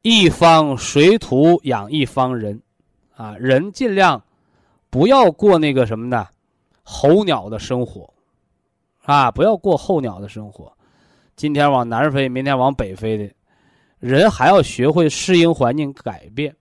[0.00, 2.58] 一方水土养一方人，
[3.14, 4.24] 啊，人尽量
[4.88, 6.26] 不要过那个什么呢，
[6.82, 8.10] 候鸟的生活，
[9.04, 10.72] 啊，不要过候鸟的生活，
[11.36, 13.30] 今天往南飞，明天往北飞的，
[13.98, 16.56] 人还要学会适应环境改变，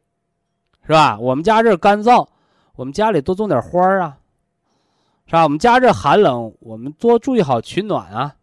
[0.89, 1.19] 是吧？
[1.19, 2.27] 我们家这干燥，
[2.75, 4.17] 我们家里多种点花儿啊，
[5.27, 5.43] 是吧？
[5.43, 8.33] 我们家这寒冷，我们多注意好取暖啊。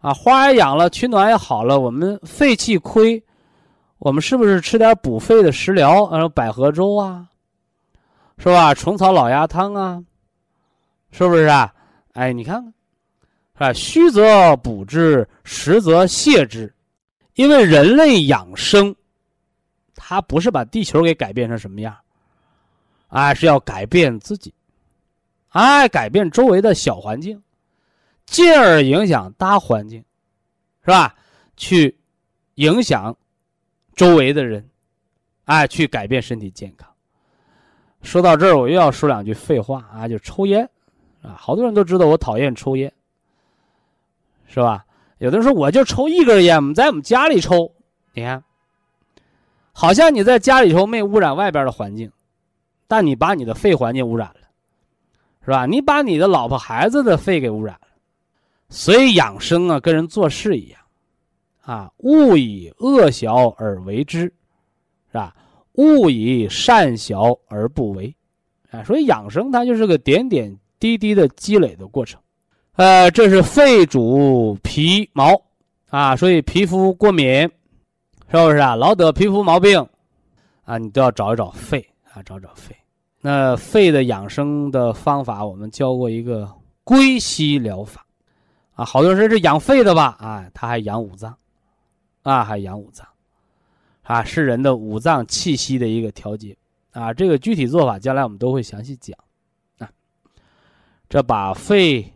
[0.00, 3.22] 啊，花也养了，取暖也好了，我们肺气亏，
[3.98, 6.04] 我们是不是吃点补肺的食疗？
[6.06, 7.28] 啊，百合粥啊，
[8.38, 8.74] 是吧？
[8.74, 10.02] 虫草老鸭汤啊，
[11.12, 11.72] 是不是啊？
[12.14, 12.72] 哎，你看看，
[13.54, 13.72] 是吧？
[13.72, 16.74] 虚则补之，实则泻之。
[17.34, 18.92] 因为人类养生，
[20.12, 21.96] 他不是把地球给改变成什么样，
[23.08, 24.52] 哎，是要改变自己，
[25.48, 27.42] 哎，改变周围的小环境。
[28.26, 30.04] 进而影响大环境，
[30.84, 31.14] 是吧？
[31.56, 31.96] 去
[32.56, 33.16] 影响
[33.94, 34.68] 周围的人，
[35.46, 36.86] 哎，去改变身体健康。
[38.02, 40.68] 说到这儿，我又要说两句废话啊，就抽烟
[41.22, 42.92] 啊，好多人都知道我讨厌抽烟，
[44.46, 44.84] 是吧？
[45.16, 47.72] 有的人说我就抽一根烟，我们在我们家里抽，
[48.12, 48.44] 你看，
[49.72, 52.10] 好像你在家里头没污染外边的环境，
[52.86, 54.40] 但你把你的肺环境污染了，
[55.44, 55.66] 是吧？
[55.66, 57.88] 你把你的老婆孩子的肺给污染了。
[58.68, 60.80] 所以养生啊，跟人做事一样，
[61.62, 64.32] 啊，勿以恶小而为之，是
[65.12, 65.34] 吧？
[65.72, 68.14] 勿以善小而不为，
[68.70, 72.20] 啊，所以养生它就是个点点滴滴的积累的过程。
[72.76, 75.38] 呃，这是肺主皮毛，
[75.90, 77.50] 啊，所以皮肤过敏，
[78.32, 78.74] 是不是啊？
[78.74, 79.86] 老得皮肤毛病，
[80.64, 82.74] 啊，你都要找一找肺啊，找找肺。
[83.20, 86.50] 那肺的养生的方法，我们教过一个
[86.82, 88.06] 归息疗法。
[88.72, 90.16] 啊，好多人说是养肺的吧？
[90.18, 91.36] 啊，他还养五脏，
[92.22, 93.06] 啊，还养五脏，
[94.02, 96.56] 啊，是人的五脏气息的一个调节，
[96.92, 99.14] 啊，这个具体做法将来我们都会详细讲，
[99.76, 99.90] 啊，
[101.06, 102.14] 这把肺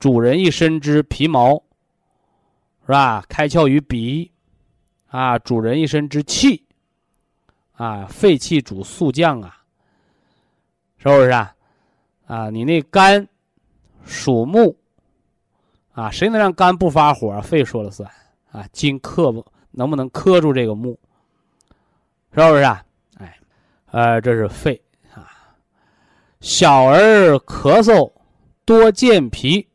[0.00, 1.54] 主人一身之皮毛，
[2.84, 3.24] 是吧？
[3.28, 4.29] 开窍于鼻，
[5.10, 6.64] 啊，主人一身之气，
[7.72, 9.62] 啊，肺气主肃降啊，
[10.98, 11.54] 是不是啊？
[12.26, 13.28] 啊，你那肝
[14.04, 14.76] 属木。
[15.92, 17.38] 啊，谁能让肝不发火？
[17.42, 18.08] 肺说了算
[18.52, 18.64] 啊！
[18.72, 20.98] 金克不能不能克住这个木？
[22.32, 22.82] 是不是啊？
[23.18, 23.36] 哎，
[23.90, 24.80] 呃，这是肺
[25.12, 25.28] 啊。
[26.40, 28.10] 小儿咳嗽
[28.64, 29.68] 多健脾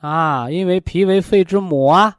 [0.00, 2.18] 啊，因为脾为肺之母啊。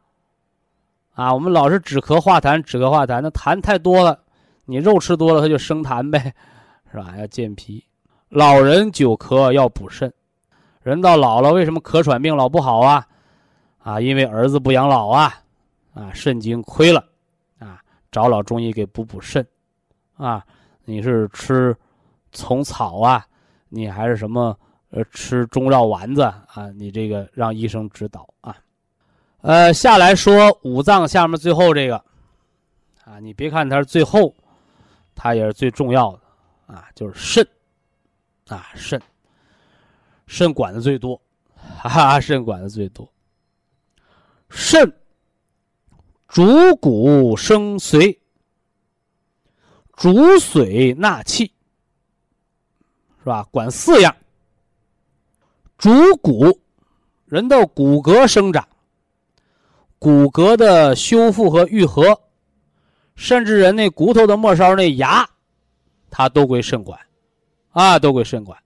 [1.14, 4.20] 啊，我们老是止咳化痰，止咳化痰，那痰太多了，
[4.66, 6.34] 你肉吃多了，它就生痰呗，
[6.92, 7.16] 是吧？
[7.18, 7.84] 要健脾。
[8.30, 10.12] 老人久咳要补肾。
[10.82, 13.08] 人到老了，为什么咳喘病老不好啊？
[13.78, 15.34] 啊，因为儿子不养老啊，
[15.94, 17.06] 啊，肾精亏了，
[17.60, 17.80] 啊，
[18.12, 19.46] 找老中医给补补肾，
[20.18, 20.44] 啊，
[20.84, 21.76] 你是吃
[22.32, 23.26] 虫草啊，
[23.70, 24.58] 你还是什么
[24.90, 26.70] 呃吃中药丸子啊？
[26.76, 28.58] 你这个让医生指导啊。
[29.44, 31.98] 呃，下来说五脏下面最后这个，
[33.04, 34.34] 啊，你别看它是最后，
[35.14, 37.46] 它也是最重要的啊，就是肾，
[38.48, 39.02] 啊，肾。
[40.28, 41.22] 肾管的最多，
[41.58, 43.12] 哈哈，肾管的最多。
[44.50, 44.94] 肾
[46.30, 48.18] 主骨生髓，
[49.92, 51.54] 主髓纳气，
[53.20, 53.46] 是吧？
[53.52, 54.16] 管四样。
[55.78, 56.62] 主骨，
[57.26, 58.66] 人的骨骼生长、
[60.04, 62.20] 骨骼的修复和愈合，
[63.16, 65.26] 甚至人那骨头的末梢那牙，
[66.12, 67.00] 它都归肾管，
[67.72, 68.60] 啊，都归肾管。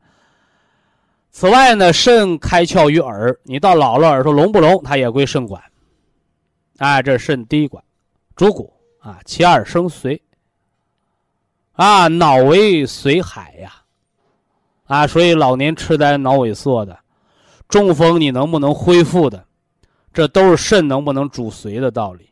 [1.29, 5.61] 此外呢，肾开窍于耳，你到老了耳朵聋不聋，它也归肾管。
[6.79, 7.83] 哎，这是肾第一管，
[8.35, 9.19] 主骨啊。
[9.23, 10.19] 其二生髓
[11.73, 13.73] 啊，脑为髓海呀，
[14.85, 16.97] 啊，所以老年痴呆、脑萎缩的，
[17.69, 19.45] 中风你能不能恢复的，
[20.17, 22.27] 这都是肾能不能主髓的道理。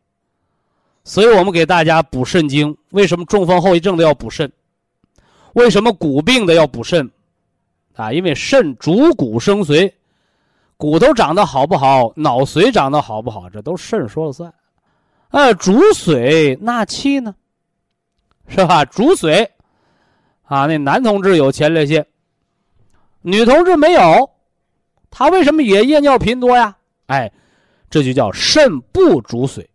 [1.03, 4.51] 所以我们给大家补肾精，为什么中风后遗症的要补肾？
[5.53, 7.07] 为什么骨病的要补肾？
[7.93, 9.93] 啊，因为肾主骨生髓，
[10.77, 14.51] 骨头长得好不好，脑髓长得好不好，这都肾说了算。
[15.29, 17.35] 呃，主髓纳气呢，
[18.47, 18.83] 是吧？
[18.83, 19.47] 主髓，
[20.41, 22.03] 啊，那男同志有前列腺，
[23.21, 24.31] 女同志没有，
[25.11, 26.75] 他为什么也夜尿频多呀？
[27.05, 27.31] 哎，
[27.89, 29.69] 这就叫肾不主水，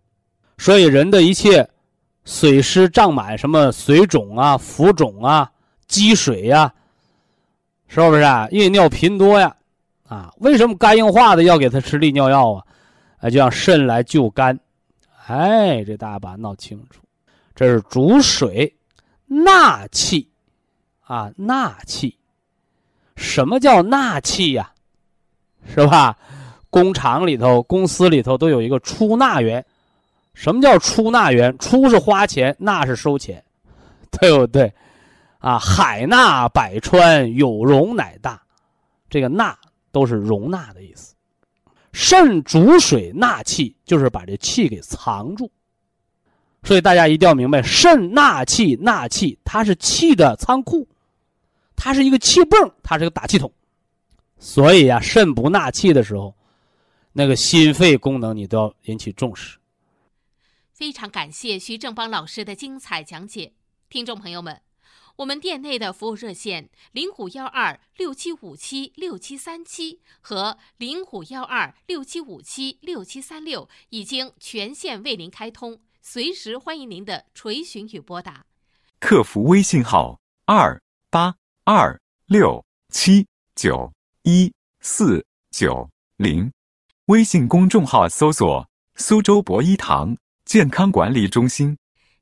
[0.59, 1.69] 所以人的一切
[2.25, 5.51] 水湿胀满，什么水肿啊、浮肿啊、
[5.87, 6.73] 积水呀。
[7.93, 8.47] 是不是啊？
[8.53, 9.57] 夜尿频多呀，
[10.07, 12.65] 啊，为什么肝硬化的要给他吃利尿药啊？
[13.19, 14.57] 啊，就让肾来救肝，
[15.27, 17.03] 哎，这大家把它闹清楚，
[17.53, 18.73] 这是主水
[19.27, 20.31] 纳气
[21.01, 22.17] 啊，纳气。
[23.17, 24.73] 什么叫纳气呀？
[25.67, 26.17] 是吧？
[26.71, 29.65] 工厂里头、公司里头都有一个出纳员。
[30.33, 31.57] 什么叫出纳员？
[31.59, 33.43] 出是花钱，纳是收钱，
[34.13, 34.73] 对不对？
[35.39, 38.41] 啊，海纳百川，有容乃大。
[39.09, 39.59] 这个纳
[39.91, 41.15] 都是容纳的意思。
[41.93, 45.51] 肾主水纳气，就是把这气给藏住。
[46.63, 50.87] 所以大家一定要明白，肾纳气，纳气它是气的仓库，
[51.75, 53.51] 它是一个气泵，它是个打气筒。
[54.39, 56.35] 所以呀，肾不纳气的时候，
[57.13, 59.59] 那个心肺功能你都要引起重视。
[60.73, 63.53] 非常感谢徐正邦老师的精彩讲解，
[63.89, 64.63] 听众朋友们。
[65.17, 78.47] 我们店内的服务热线零五幺二六七五七六七三七和零五幺二六七五七六七三六已经全线为您开通，随时欢迎您的垂询与拨打。
[78.99, 80.81] 客服微信号二
[81.11, 81.35] 八
[81.65, 83.93] 二六七九
[84.23, 84.51] 一
[84.81, 85.87] 四九
[86.17, 86.51] 零，
[87.11, 91.77] 微信公众号搜索苏州博一堂健康管理中心。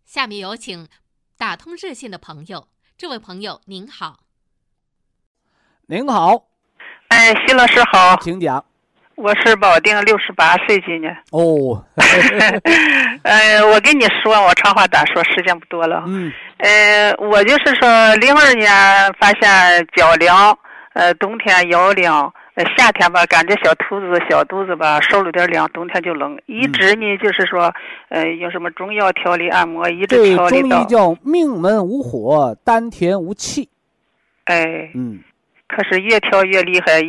[0.07, 0.89] 下面有请
[1.37, 2.69] 打通热线的朋友。
[2.97, 4.21] 这位朋友您好，
[5.89, 6.45] 您好，
[7.09, 8.65] 哎，徐老师好，请讲。
[9.17, 11.15] 我是保定六十八岁今年。
[11.33, 11.85] 哦，
[13.25, 16.03] 呃， 我跟你说，我长话短说，时间不多了。
[16.07, 16.33] 嗯。
[16.61, 18.73] 呃，我就是说，零二年
[19.21, 20.59] 发现脚凉，
[20.95, 22.33] 呃，冬天腰凉。
[22.77, 26.39] 夏天吧，感觉小兔子小肚子吧，受了点凉，冬天就冷。
[26.47, 27.73] 一直呢，就是说，
[28.09, 30.77] 呃，用什么中药调理按摩，一直调理到。
[30.77, 33.69] 中医叫命门无火，丹田无气。
[34.45, 34.91] 哎。
[34.95, 35.21] 嗯。
[35.71, 37.07] 可是越调越厉害，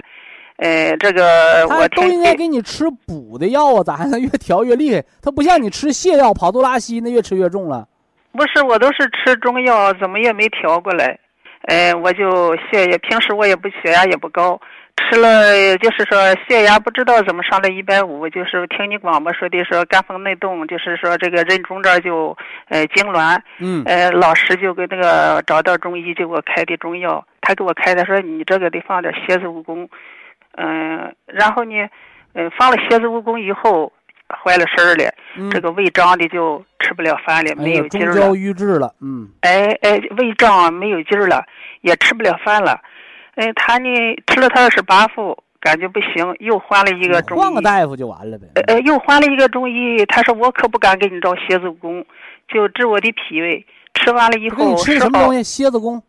[0.57, 5.01] 呃，这个我都应该给你吃补的药啊，咋还能越调越厉害？
[5.21, 7.87] 它不像你吃泻药、跑肚拉稀，那越吃越重了。
[8.33, 11.17] 不是，我都是吃中药，怎么也没调过来。
[11.69, 14.59] 哎，我就血压，平时我也不血压也不高。
[14.99, 22.37] 吃了，就是说血压不知道怎么上了一百五，就是听你广播说的说肝风内动，就是说这个人中这儿就
[22.67, 29.87] 呃痉挛，嗯，呃老师就给那个找到中医就给我开的中药，他给我开的说你这个得放点蝎子蜈蚣，
[30.57, 31.87] 嗯，然后呢，
[32.33, 33.91] 嗯放了蝎子蜈蚣以后
[34.27, 35.11] 坏了事儿了，
[35.49, 41.43] 这个胃胀的就吃不了饭了，没有劲儿了，中焦瘀滞了，嗯，哎哎胃胀没有劲儿了，
[41.81, 42.79] 也吃不了饭了。
[43.39, 43.87] 哎，他呢
[44.27, 47.39] 吃了他二十八副，感觉不行，又换了一个中医。
[47.39, 48.47] 换个大夫就完了呗。
[48.55, 52.03] 呃呃，又换了一个中医，他说我可不敢给你找蝎子蚣，
[52.49, 53.65] 就治我的脾胃。
[53.93, 55.41] 吃完了以后，你吃什么东西？
[55.41, 56.01] 蝎子蚣。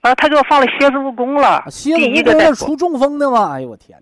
[0.00, 1.62] 啊，他给我放了蝎子蜈蚣了。
[1.68, 3.52] 蝎子蜈蚣是除中风的吗？
[3.52, 3.98] 哎呦我天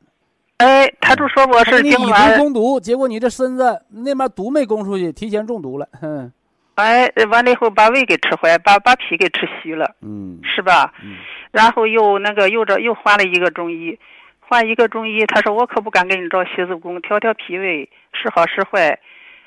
[0.59, 0.65] 哪！
[0.65, 2.39] 哎，他就说我是痉挛。
[2.39, 5.89] 攻毒，结果你这身子那边毒没攻出去，提前中毒了。
[6.01, 6.33] 哼。
[6.81, 9.95] 哎，完了以后把胃给吃坏，把把脾给吃虚了。
[10.03, 10.41] 嗯。
[10.43, 10.93] 是吧？
[11.03, 11.17] 嗯。
[11.51, 13.99] 然后又那个又这又换了一个中医，
[14.39, 18.99] 换一个中医，他说我可不敢给你找蝎子宫，调调脾胃是好是坏，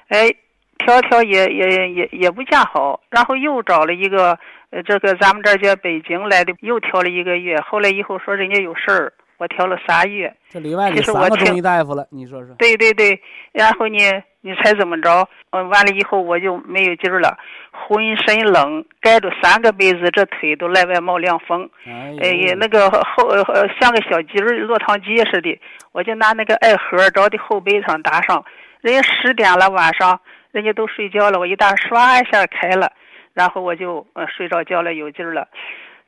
[0.10, 0.34] 哎，
[0.78, 3.00] 调调也也也也不见好。
[3.10, 4.38] 然后又找了一个，
[4.72, 7.60] 呃，这个咱们这叫北京来的，又调了一个月。
[7.62, 9.14] 后来以后说人家有事儿，
[9.44, 10.34] 我调了仨月。
[10.50, 12.56] 这里外里三个中医大夫了，你说说？
[12.56, 13.22] 对对对，
[13.52, 14.24] 然后呢？
[14.40, 15.28] 你猜怎么着？
[15.52, 17.38] 嗯，完了以后我就没有劲儿了，
[17.72, 21.70] 浑身冷，盖着三个被子，这腿都来外冒凉风。
[21.86, 25.60] 哎呀，那个后呃像个小鸡儿落汤鸡似的，
[25.94, 28.44] 我就拿那个艾盒着的后背上搭上。
[28.82, 30.20] 人家十点了晚上，
[30.52, 32.92] 人家都睡觉了，我一打唰一下开了，
[33.34, 35.48] 然后我就呃睡着觉了，有劲儿了。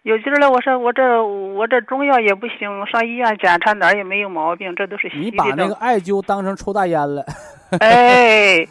[0.06, 7.26] 有劲儿了，我说我这我这中药也不行，上医院检查哪儿也没有毛病，这都是你把那个艾灸当成抽大烟了。
[7.80, 8.66] 哎，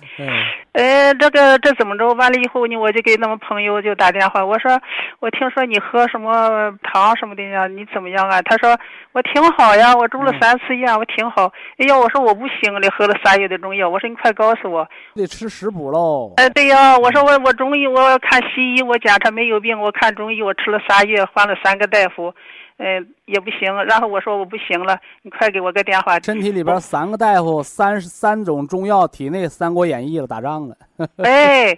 [0.72, 2.12] 哎，这个这怎么着？
[2.14, 4.80] 完了以后呢，我就给那么朋友就打电话，我说
[5.20, 7.66] 我听说你喝什么糖什么的呀？
[7.66, 8.40] 你怎么样啊？
[8.42, 8.78] 他说
[9.12, 11.52] 我挺好呀，我住了三次院，我挺好。
[11.78, 13.88] 哎呀，我说我不行了，喝了仨月的中药。
[13.88, 16.32] 我说你快告诉我，得吃食补喽。
[16.36, 21.24] 哎，对呀，我说我我中医我看西医，我检查没有病，我看中医我吃了仨月。
[21.34, 22.32] 换了三个大夫，
[22.76, 23.72] 嗯，也不行。
[23.84, 26.18] 然后我说我不行了，你快给我个电话。
[26.20, 30.76] 身体里边三个大夫，三十三种中药，体内《三国演义》了，打仗了。
[31.22, 31.76] 哎，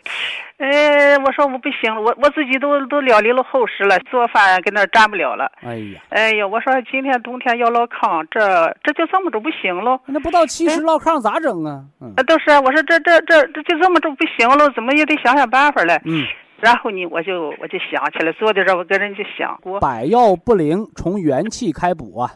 [0.58, 5.50] 哎，我说我不行了，我我自己都都了离了后事了，做饭跟那站不了了。
[5.60, 8.40] 哎呀，哎呀，我说今天冬天要落炕，这
[8.82, 10.00] 这就这么着不行喽。
[10.06, 11.84] 那不到七十落炕咋整啊？
[12.00, 16.00] 嗯，都是我说这这这这就这么着不行喽，怎么也得想想办法来。
[16.06, 16.24] 嗯。
[16.60, 22.30] 然后呢，我就我就想起来，坐在这我跟人就想过，百药不灵，从元气开补啊。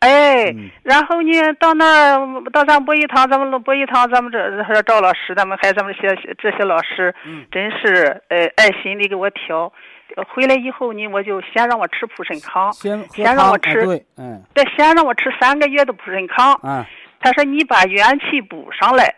[0.00, 9.72] 哎，嗯然后呢，到那儿到咱博医堂，咱们博医堂，咱们这这赵老师，咱们还咱们这些这些老师，嗯真是呃爱心的给我调。
[10.16, 16.52] 呃回来以后呢，我就先让我吃普参康，先先让我吃对，嗯再先让我吃三个月的普参康。
[16.62, 16.86] 啊，
[17.18, 19.12] 他说你把元气补上来，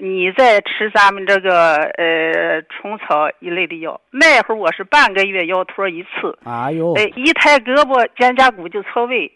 [0.00, 4.00] 你再吃咱们这个呃虫草一类的药。
[4.10, 9.30] 那会儿我是半个月腰托一次，哎呦，哎，一抬胳膊肩胛骨就错位。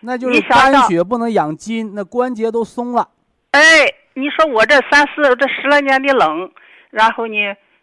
[0.00, 3.08] 那就是肝想血不能养筋，那关节都松了。
[3.52, 3.60] 哎，
[4.14, 6.50] 你说我这三四这十来年的冷，
[6.90, 7.34] 然后呢，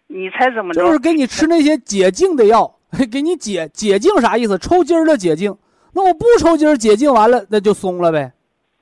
[0.07, 0.81] 你猜怎么着？
[0.81, 2.75] 就是给你吃那些解痉的药，
[3.11, 4.57] 给你解解痉啥意思？
[4.57, 5.57] 抽筋儿的解痉。
[5.93, 8.31] 那我不抽筋儿解痉完了，那就松了呗。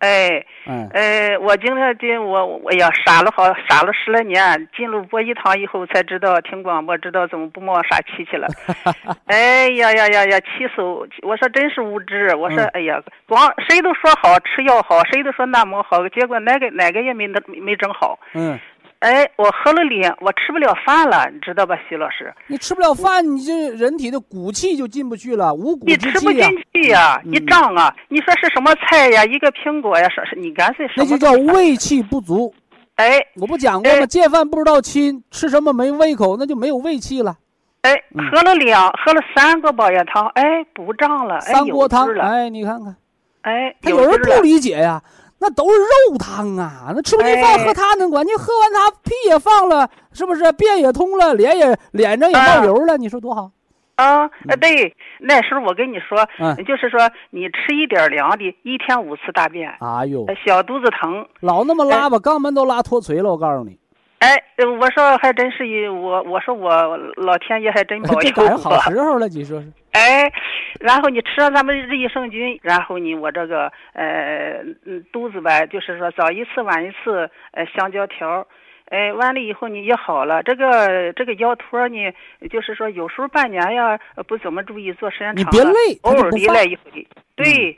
[0.02, 8.48] 哎，嗯，呃，我今天进我我呀傻了好傻了十来年，进入博医堂以后才知道听广播，知道怎么不冒傻气去了。
[9.28, 11.08] 哎呀呀呀呀，气死我！
[11.22, 12.36] 我说真是无知。
[12.36, 18.18] 我说嗯哎呀，光谁都说好吃药好，谁都说那么好，结果哪个哪个也没没没整好。
[18.34, 18.60] 嗯，
[19.02, 22.32] 哎，我喝了脸，我吃不了饭了，你知道吧，徐老师？
[22.46, 27.92] 你吃不了饭，你这人体的骨气就进不去了，无骨你吃不进去呀、嗯一胀啊！
[28.10, 29.26] 你说是什么菜呀？
[29.26, 32.54] 一个苹果呀，说是你干脆什么那就叫胃气不足。
[32.98, 33.98] 哎我不讲过吗？
[34.02, 37.36] 哎见饭不知道亲，吃什么没胃口，那就没有胃气了。
[37.82, 42.96] 哎，嗯喝了两，喝了三个保元汤，哎，不胀了，哎，三锅汤哎，你看看，
[43.42, 45.02] 哎，他有人不理解呀，
[45.42, 48.24] 那都是肉汤啊，那吃不进饭哎喝它能管？
[48.24, 50.52] 你喝完它屁也放了，是不是？
[50.54, 53.50] 便也通了，脸也脸上也啊冒油了，你说多好？
[53.96, 57.00] 啊，呃对，那时候我跟你说，嗯就是说
[57.32, 63.78] 你吃一点凉的，一天五次大便，哎呦呃，小肚子疼，老那么拉吧，肛门都拉脱垂了，我告诉你，
[64.22, 68.80] 哎，呃我说还真是一我，我说我老天爷还真 保佑赶上好。
[68.82, 69.74] 时候了，你说是？
[69.94, 70.32] 哎，
[70.80, 78.46] 然后你吃上咱们益生菌，然后呢，我这个呃嗯肚子吧，就是说早一次晚一次，呃香蕉条儿，
[78.90, 80.44] 哎完了以后你也好了。
[80.44, 82.14] 这个这个腰托呢，
[82.52, 87.76] 就是说有时候半年呀呃不怎么注意，做时间长了，别累，偶尔离来一回，对，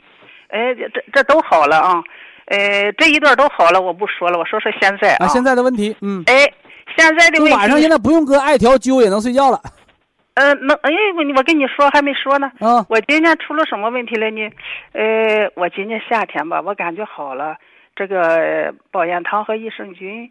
[0.48, 2.04] 哎这这这都好了啊，
[2.46, 5.26] 呃这一段都好了，我不说了，我说说现在啊。
[5.28, 6.50] 现在的问题，嗯，哎
[6.96, 9.60] 现在的问题，就晚上现在不用搁艾条灸也能睡觉了，
[10.34, 12.50] 呃能哎我我跟你说还没说呢。
[12.60, 14.50] 啊，我今天出了什么问题了呢？
[14.92, 17.56] 呃，我今年夏天吧，我感觉好了，
[17.96, 20.30] 这个保元汤和益生菌，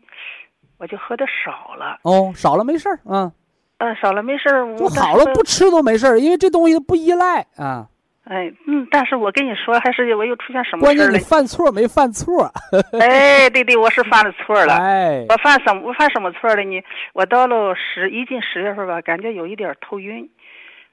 [0.77, 1.97] 我就喝的少了。
[2.03, 3.31] 哦，少了没事儿，嗯，
[3.79, 4.77] 嗯、少了没事儿。
[4.77, 5.43] 就我好了，不。
[5.43, 7.87] 吃都没事儿，因为这东西不依赖啊。
[8.25, 11.23] 哎，嗯，但是我跟你说，还是我又出现什么事儿了关键你？
[11.25, 12.49] 犯错没犯错？
[12.97, 14.75] 哎，对对，我是犯了错了。
[14.75, 15.81] 哎，我犯什么？
[15.85, 16.81] 我犯什么错了呢？
[17.13, 20.29] 我到了十一进十月份吧，感觉有一点头晕，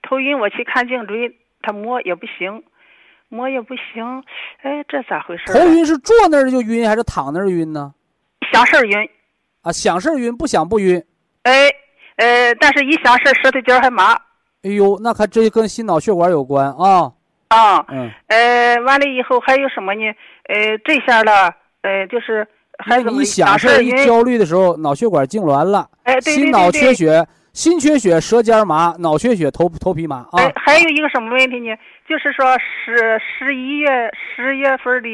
[0.02, 2.64] 头晕，我去看颈椎，他摸也不行，
[3.28, 4.24] 摸也不行，
[4.62, 5.52] 哎，这咋回事？
[5.52, 7.94] 头晕是坐那儿就晕还是躺那儿晕呢？
[8.52, 9.08] 想事儿晕，
[9.62, 11.00] 啊，想事儿晕，不想不晕。
[11.44, 11.68] 哎，
[12.16, 14.14] 呃，但是一想事儿，舌头尖儿还麻
[14.64, 17.12] 哎呦，那还真跟心脑血管有关啊。
[17.50, 17.84] 啊。
[17.88, 20.12] 嗯，呃，完了以后还有什么呢？
[20.48, 22.46] 呃，这下了，呃，就是
[22.78, 23.90] 还怎么因为你想事儿一？
[24.04, 26.80] 焦虑的时候，脑血管痉挛了，哎，对对心脑对对。
[26.80, 31.76] 缺血，心缺血，舌尖麻，脑缺血，头头皮麻啊哎。，还有一个什么问题呢？
[32.08, 35.08] 就是说十十一月十月份的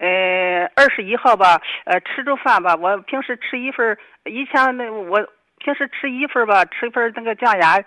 [0.00, 5.24] 呃二十一号吧，呃吃着饭吧，我平时吃一份儿，以前那我
[5.58, 7.80] 平时吃一份儿吧，吃一份儿那个降压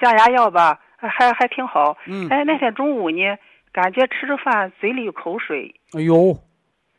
[0.00, 1.96] 降压药吧，还还挺好。
[2.06, 3.36] 嗯，哎，那天中午呢，
[3.72, 6.36] 感觉吃着饭嘴里有口水，哎呦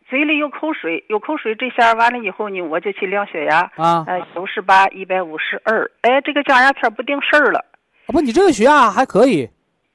[0.08, 7.60] 嘴里有口水，有口水，这下完了以后呢，我就去量血压，啊，呃，九十八，一百五十二，哎，这个降压片不定事儿了，
[8.08, 9.50] 啊不，你这个血压还可以。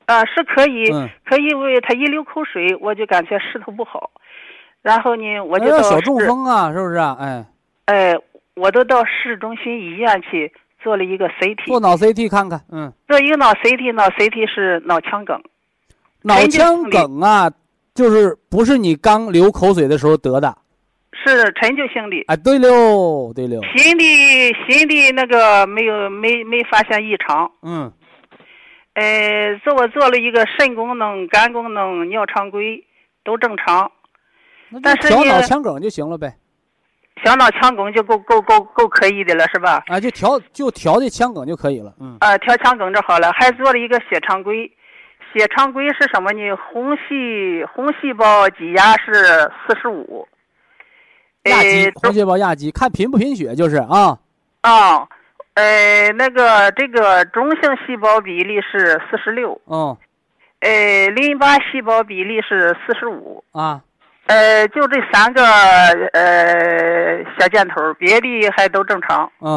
[0.06, 4.10] 啊、是可以，嗯，可以为他一流口水，我就感觉势头不好，
[4.82, 7.16] 然后呢，我就到小中，风啊，是不是啊？
[7.18, 7.46] 哎，
[7.86, 8.14] 哎，
[8.54, 10.52] 我都到市中心医院去
[10.84, 15.42] 做了一个 CT，做脑 CT 看看，嗯，做一个脑 CT，脑 CT 是脑腔梗，
[16.22, 17.50] 脑腔梗啊，
[17.94, 20.58] 就是不是你刚流口水的时候得的。
[21.26, 24.04] 是陈旧性的，哎，对溜，对溜，新的
[24.68, 27.50] 新的那个没有没没发现异常。
[27.62, 27.90] 嗯，
[28.92, 32.84] 呃，做我做了一个肾功能、肝功能、尿常规
[33.24, 33.90] 都正常，
[34.68, 36.34] 那但是调脑腔梗就行了呗。
[37.24, 39.82] 小脑腔梗就够够够够可以的了，是吧？
[39.86, 41.94] 啊，就调就调这腔梗就可以了。
[41.98, 44.70] 嗯，啊，调腔梗就好了，还做了一个血常规。
[45.32, 46.54] 血常规是什么呢？
[46.54, 50.28] 红细红细胞挤压是四十五，
[51.44, 54.16] 亚积呃，红细胞压积，看贫不贫血就是啊。
[54.60, 55.08] 啊，
[55.54, 59.96] 呃，那个这个中性细胞比例是四十六，嗯，
[60.60, 63.82] 呃，淋巴细胞比例是四十五，啊，
[64.26, 65.42] 呃，就这三个
[66.12, 69.30] 呃小箭头，别的还都正常。
[69.40, 69.56] 嗯，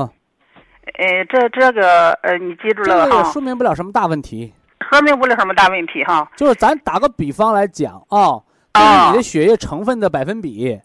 [0.98, 4.54] 呃，这这个呃，你记住这个也了哈，说明不了什么大问题。
[4.90, 6.30] 说明不了什么大问题哈。
[6.36, 8.42] 就是咱打个比方来讲啊，
[8.74, 10.80] 就是你的血液成分的百分比，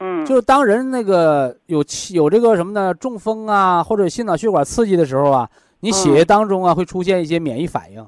[0.00, 5.48] 嗯，就是当人那个有气有这个什么呢，中风啊，或者心脑血管刺激的时候啊，
[5.80, 8.04] 你血液当中啊会出现一些免疫反应，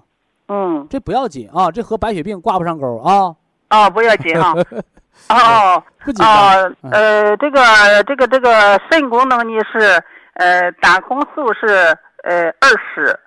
[0.49, 3.35] 嗯，这不要紧啊，这和白血病挂不上钩啊，
[3.71, 4.55] 哦，不要紧哈。
[5.29, 6.65] 哦不紧张。
[6.65, 7.61] 哦，呃，这个
[8.07, 10.03] 这个这个肾功能呢是
[10.35, 13.19] 呃胆红素是呃二十，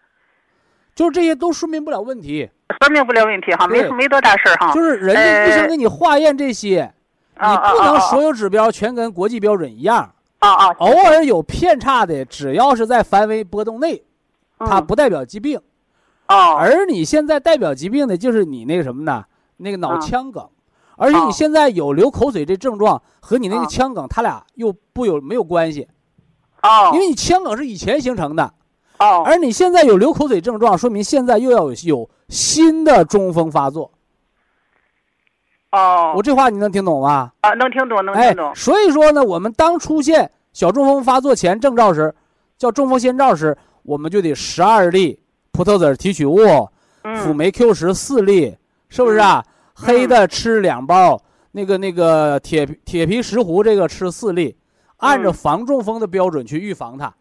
[0.95, 2.49] 就是这些都说明不了问题，
[2.81, 4.73] 说明不了问题哈，没没多大事儿哈。
[4.73, 6.91] 就是人家呃医生给你化验这些，
[7.36, 14.03] 你啊不能啊所有指标全跟国际标准一样，啊啊，偶尔有偏差的，只要是在范围波动内，
[14.59, 15.61] 它嗯不代表疾病。
[16.27, 16.57] 哦。
[16.57, 19.23] 而你现在代表疾病的就是你那个什么呢？
[19.57, 20.49] 那个脑啊腔梗，
[20.98, 25.88] 而且你哦现在有流口水这症状和你那个啊腔梗，它俩又不有没有关系，
[26.62, 28.54] 哦因为你腔梗是以前形成的，
[29.00, 33.91] 哦而你现在有流口水症状，说明现在又要有有新的中风发作。
[35.72, 37.32] 哦，我这话你能听懂吗？
[37.41, 42.14] 啊能听懂能哎听懂，所以说呢，我们当出现小中风发作前征兆时，
[42.60, 45.20] 叫中风先兆时，我们就得十二粒
[45.52, 46.70] 葡萄籽提取物，辅
[47.02, 48.56] 嗯酶 Q 十四粒，
[48.88, 49.44] 是不是啊？
[49.74, 51.21] 黑的吃两包，
[51.51, 54.55] 那个那个铁皮铁皮石斛这个吃四粒，
[54.97, 57.13] 按照嗯防中风的标准去预防它。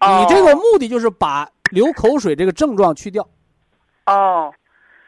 [0.00, 3.26] 哦你这个目的就是把流口水这个症状去掉，
[4.06, 4.52] 哦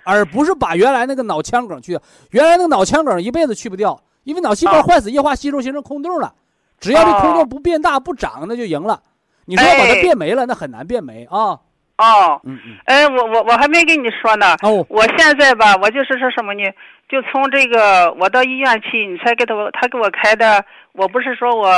[0.04, 2.02] 而不是把原来那个脑腔梗去掉。
[2.30, 6.32] 原来那个脑腔梗一辈子去不掉，因为脑细胞哦坏死，液化吸收形成空洞了。
[6.78, 9.02] 只要这空洞哦不变大不长，那就赢了。
[9.46, 11.58] 你说要把它哎变没了，那很难变没啊。
[11.98, 12.76] 哦，嗯嗯。
[12.84, 16.62] 哎，我我我还没跟你说呢，哦，我现在吧，我就是说什么呢？
[17.08, 21.72] 就从这个我到医院去，你才给他他给我开的，我不是说我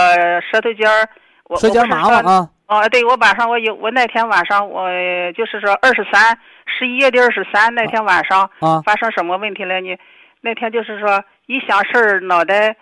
[0.50, 1.08] 舌头尖儿，
[1.44, 2.80] 我舌尖麻嘛嘛啊。
[2.80, 4.88] 哦，对，我晚上我有我那天晚上我
[5.36, 9.96] 就是说二十三十一月的二十三那天晚上啊发生什么问题了呢？
[10.40, 12.76] 那天就是说一想事儿脑袋，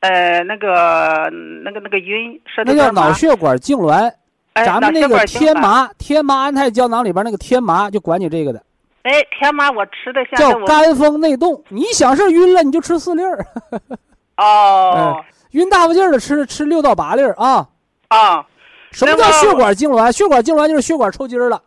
[0.00, 1.30] 呃那个
[1.64, 4.10] 那个那个晕，舌头那叫脑血管痉挛。
[4.54, 8.62] 哎咱们那个天麻天麻安泰胶囊里边那个天麻就管你这个的，
[9.02, 11.62] 哎天麻我吃的像叫肝风内动。
[11.68, 13.46] 你想事晕了，你就吃四粒儿，
[14.38, 17.68] 哦晕大不劲儿的吃吃六到八粒儿啊。
[18.08, 18.44] 啊
[18.92, 20.12] 什么叫血管痉挛？
[20.12, 21.60] 血管痉挛就是血管抽筋儿了。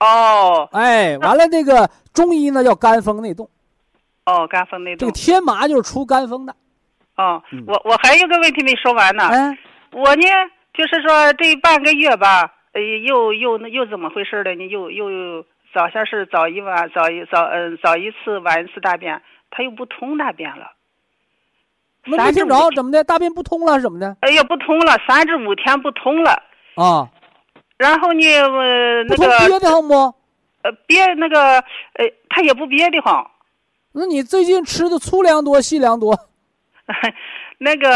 [0.00, 3.48] 哦哎，完了那个中医呢叫肝风内动，
[4.26, 6.52] 哦肝风内动这个天麻就是除肝风的。
[7.16, 9.28] 哦嗯，我我还有个问题没说完呢。
[9.28, 9.56] 哎，
[9.92, 10.22] 我呢，
[10.74, 14.68] 就是说这半个月吧，呃，又又又怎么回事了你？
[14.68, 20.72] 又又早先是早一晚，早一早嗯早一次晚一次大便，他又不通大便了。
[22.04, 23.02] 没没听着怎么的？
[23.04, 24.16] 大便不通了是怎么的？
[24.20, 26.42] 哎呀，不通了，三至五天不通了。
[26.74, 27.08] 啊，
[27.78, 29.94] 然后呢，呃，那个憋得慌不？
[30.62, 31.58] 呃憋那个
[31.94, 33.30] 呃，他也不憋得慌。
[33.92, 36.18] 那你最近吃的粗粮多细粮多？
[37.58, 37.88] 那个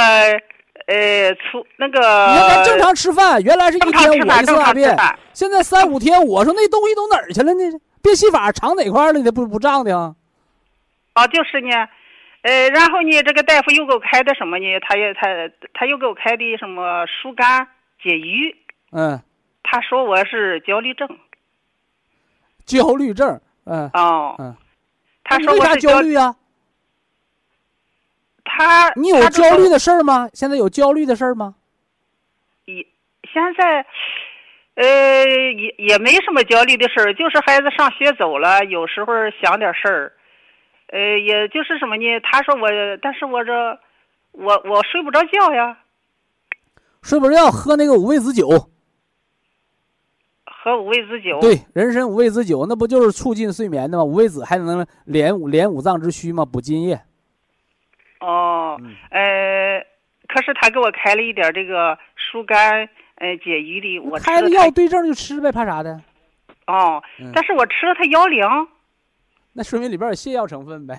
[0.89, 2.01] 呃出那个。
[2.01, 4.97] 你看咱正常吃饭，原来是一天五一次大便。
[5.32, 6.20] 现在三五天。
[6.26, 7.80] 我说那东西都哪儿去了呢？
[8.03, 9.30] 变戏法藏哪块儿了呢？
[9.30, 10.14] 不不胀的啊？
[11.14, 11.70] 哦，就是呢，
[12.43, 14.66] 呃，然后呢，这个大夫又给我开的什么呢？
[14.80, 15.28] 他也他
[15.74, 17.66] 他又给我开的什么疏肝
[18.03, 18.55] 解郁，
[18.93, 19.20] 嗯，
[19.64, 21.09] 他说我是焦虑症。
[22.64, 23.41] 焦虑症。
[23.64, 24.57] 嗯，哦，嗯
[25.24, 26.34] 他说我是焦，焦虑啊？
[28.49, 30.28] 他你有焦虑的事儿吗？
[30.32, 31.55] 现在有焦虑的事儿吗？
[32.64, 32.84] 也
[33.32, 33.86] 现在，
[34.74, 40.12] 呃，也也没什么焦虑的事儿，就是孩子上学走了，有时候想点事儿，
[40.88, 42.05] 呃，也就是什么呢？
[42.22, 42.68] 他说我，
[43.03, 43.53] 但是我这
[44.32, 45.78] 我我睡不着觉呀，
[47.03, 48.70] 睡不着觉，喝那个五味子酒。
[50.61, 51.38] 喝五味子酒。
[51.40, 54.05] 对，人参五味子酒，那不就是促进睡眠的吗？
[54.05, 56.44] 五味子还能连五连五脏之虚吗？
[56.44, 57.01] 补津液。
[58.21, 59.87] 哦，嗯呃，
[60.29, 66.01] 可是他给我开了一点这个疏肝呃解郁的，我吃开了药对症就吃呗，怕啥的？
[66.66, 68.69] 哦嗯，但是我吃了它腰凉，
[69.55, 70.99] 那说明里边有泻药成分呗。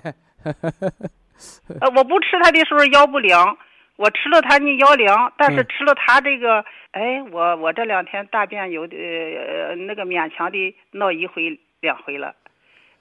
[1.80, 3.56] 呃，我不吃它的时候腰不凉，
[3.96, 12.34] 我吃了它呢腰凉，但是嗯吃了它这个，哎，我我这两天大便有的呃那个勉强的闹一回两回了，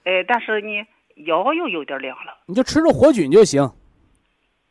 [0.04, 0.86] 呃，但是呢
[1.26, 3.70] 腰又有点凉了，你就吃着活菌就行，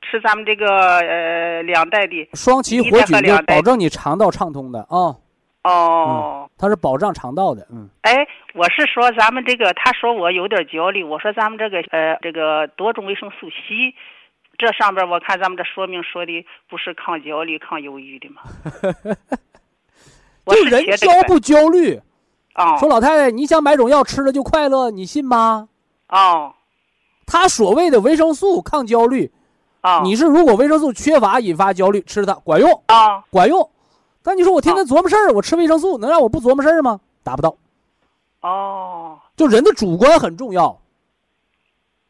[0.03, 0.67] 吃咱们这个
[0.99, 5.17] 呃两代的，双歧活菌就保证你肠道畅通的啊、
[5.65, 7.67] 哦，它是保障肠道的。
[7.71, 13.95] 嗯，哎，我是说咱们这个，他说我有点焦虑，我说咱们这个呃这个多种维生素 C，
[14.57, 18.43] 这上边我看咱们这说明说的不是抗焦虑、抗忧郁的吗？
[20.45, 22.01] 我就是人焦不焦虑？
[22.55, 25.69] 哦说老太太，你想买种药吃了就快乐，你信吗？
[26.09, 26.55] 哦
[27.27, 29.31] 他所谓的维生素抗焦虑，
[29.83, 33.71] 哦，你是如果维生素缺乏引发焦虑，吃它管用啊管用。
[34.23, 37.01] 但你说我天天琢磨事儿，我吃维生素能让我不琢磨事儿吗？
[37.23, 37.57] 达不到。
[38.41, 40.81] 哦就人的主观很重要。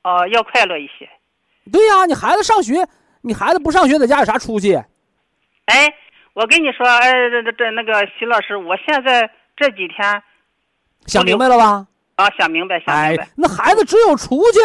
[0.02, 1.08] 哦，要快乐一些。
[1.70, 2.88] 对呀、你孩子上学，
[3.20, 4.74] 你孩子不上学在家有啥出息？
[5.66, 5.92] 哎，
[6.32, 10.22] 我跟你说，哎，这这这那个徐老师，我现在这几天
[11.06, 11.86] 想明白了吧？
[12.16, 14.60] 啊想明白想哎明白，，哎那孩子只有出去，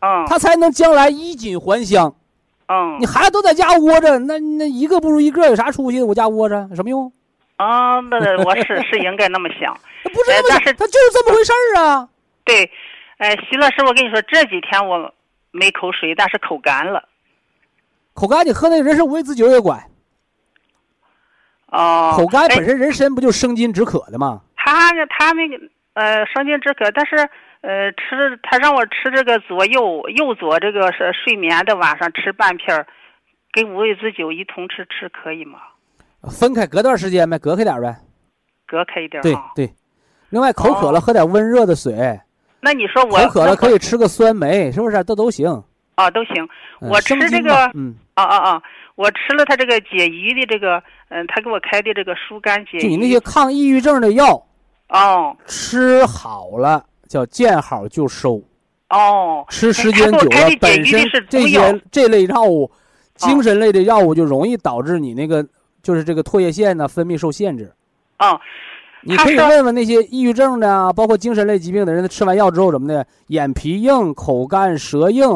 [0.00, 2.14] 嗯他才能将来衣锦还乡。
[2.74, 6.02] 嗯你孩子都在家窝着，那那一个不如一个，有啥出息？
[6.02, 7.12] 我家窝着有什么用？
[7.56, 9.76] 啊，那我是是应该那么想。
[10.04, 12.08] 那不是那么想，哎但是他就是这么回事儿啊。
[12.44, 12.70] 对，
[13.18, 15.12] 哎，徐老师，我跟你说，这几天我
[15.50, 17.06] 没口水，但是口干了。
[18.14, 19.82] 口干，你喝那人参五味子酒也管。
[21.66, 24.40] 哦，口干哎本身人参不就生津止渴的吗？
[24.56, 25.56] 他他那个
[25.94, 27.28] 呃生津止渴，但是
[27.62, 32.86] 呃吃他让我吃这个左右右左这个是睡眠的晚上吃半片儿，
[33.52, 35.58] 跟五味子酒一同吃吃可以吗？
[36.30, 37.96] 分开隔段时间呗，隔开点呗。
[38.66, 39.34] 隔开一点对。
[39.54, 39.72] 对。
[40.30, 41.92] 另外，口渴了喝点温热的水，
[42.60, 45.02] 那你说我口渴了可以吃个酸梅，是不是？
[45.04, 45.48] 这都行。
[45.94, 46.42] 啊都行。
[46.80, 48.62] 嗯我吃这个嗯，啊啊啊！
[48.96, 52.80] 我吃了他这个解郁的这个，嗯，他给我开的这个疏肝解郁。
[52.80, 54.44] 就你那些抗抑郁症的药，
[54.88, 58.42] 哦吃好了叫见好就收，
[58.88, 60.98] 哦，吃时间久了本身
[61.28, 62.70] 这些这类药物，
[63.16, 65.46] 精神类的药物就容易导致你那个
[65.82, 67.70] 就是这个唾液腺呢分泌受限制。
[68.18, 68.40] 哦
[69.04, 75.26] 你可以问问那些抑郁症的啊，包括精神类疾病的人，他吃完药之后怎么的，眼皮硬、口干、舌硬，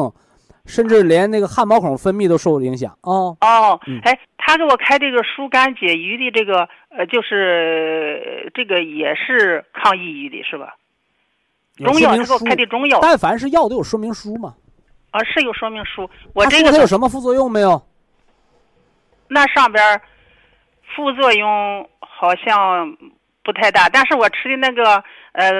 [0.65, 3.35] 甚至连那个汗毛孔分泌都受影响啊。
[3.41, 10.77] 哦嗯，哎，他给我开这个疏肝解郁的这个，呃，就是呃这个也是抗抑郁的，是吧？
[11.77, 14.53] 有中药，他给我说开的中药但凡是药都有说明书嘛。
[15.11, 16.09] 啊，是有说明书。
[16.33, 17.81] 我这个它有什么副作用没有？
[19.29, 20.01] 那上边儿
[20.95, 22.95] 副作用好像
[23.43, 25.03] 不太大，但是我吃的那个
[25.33, 25.51] 呃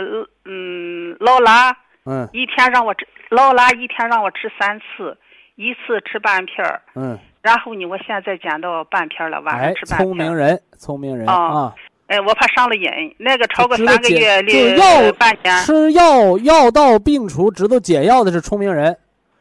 [0.46, 5.18] 嗯劳拉，嗯一天让我吃劳拉一天让我吃三次，
[5.56, 10.04] 一次吃半片儿，嗯，然后呢，我现在减到半片儿了，晚哎上吃，半片儿。
[10.06, 11.76] 聪明人，聪明人啊啊！
[12.08, 18.98] 哎，我怕上了瘾，那个超过三个月减就里是药半年，吃药药到病除，知道解药的是聪明人。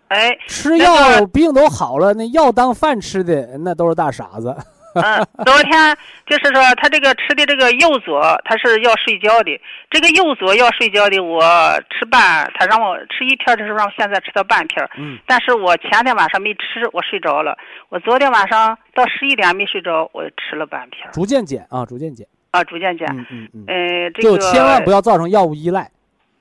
[0.09, 4.57] 哎，吃那药个病都好了，那药当饭吃的那都是大傻子。
[4.97, 5.95] 嗯，昨天
[6.27, 9.61] 就是说他这个吃的这个右左，他是要睡觉的，
[9.91, 11.43] 这个右左要睡觉的，我
[11.91, 17.59] 吃半，他让我吃一片儿的时候，让我现在吃到半片，嗯，但是我前天晚上没吃，我睡着了，
[17.91, 22.27] 我昨天晚上到十一点没睡着，我吃了半片，逐渐减啊，逐渐减。
[22.57, 25.91] 啊，逐渐减，嗯嗯嗯，呃，这就千万不要造成药物依赖。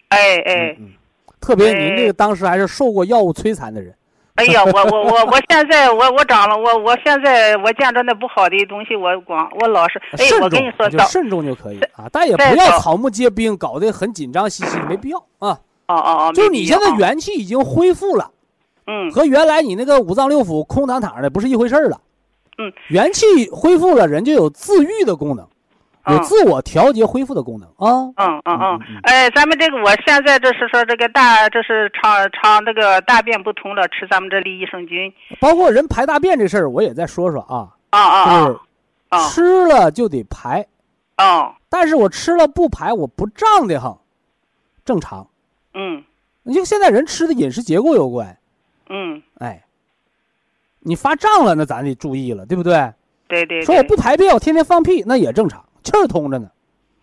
[0.10, 0.78] 哎哎
[1.42, 3.94] 特别您哎这个当时还是受过药物摧残的人。
[4.36, 15.60] 哎呀，我我我我现在我我长了，我我现在我见着那不好的东西，我光我老是哎，慎我跟你说，重就慎重就可以啊，但也不要草木皆兵，搞得很紧张兮兮，没必要啊。
[15.88, 18.32] 哦哦哦，就是你现在元气已经恢复了，
[18.88, 22.02] 嗯和原来你那个五脏六腑空堂堂的不是一回事儿了。
[22.58, 25.48] 嗯，元气恢复了，人就有自愈的功能，
[26.08, 28.14] 有嗯自我调节恢复的功能啊。
[28.18, 35.12] 嗯嗯嗯哎，咱们这个我现在这是说这个大，这是肠肠这个大便不通了，吃咱们这里益生菌。
[35.40, 38.54] 包括人排大便这事儿，我也再说说啊，啊啊就是
[39.10, 40.66] 啊啊吃了就得排，
[41.16, 41.56] 啊！
[41.70, 43.94] 但是我吃了不排，我不胀的很，
[44.86, 45.28] 正常。
[45.74, 46.04] 嗯
[46.44, 48.38] 你就现在人吃的饮食结构有关，
[48.90, 49.64] 嗯，哎，
[50.82, 52.94] 你发胀了，那咱得注意了，对不对？
[53.28, 53.64] 对对。
[53.64, 56.50] 说我不排便，我天天放屁，那也正常，气儿通着呢。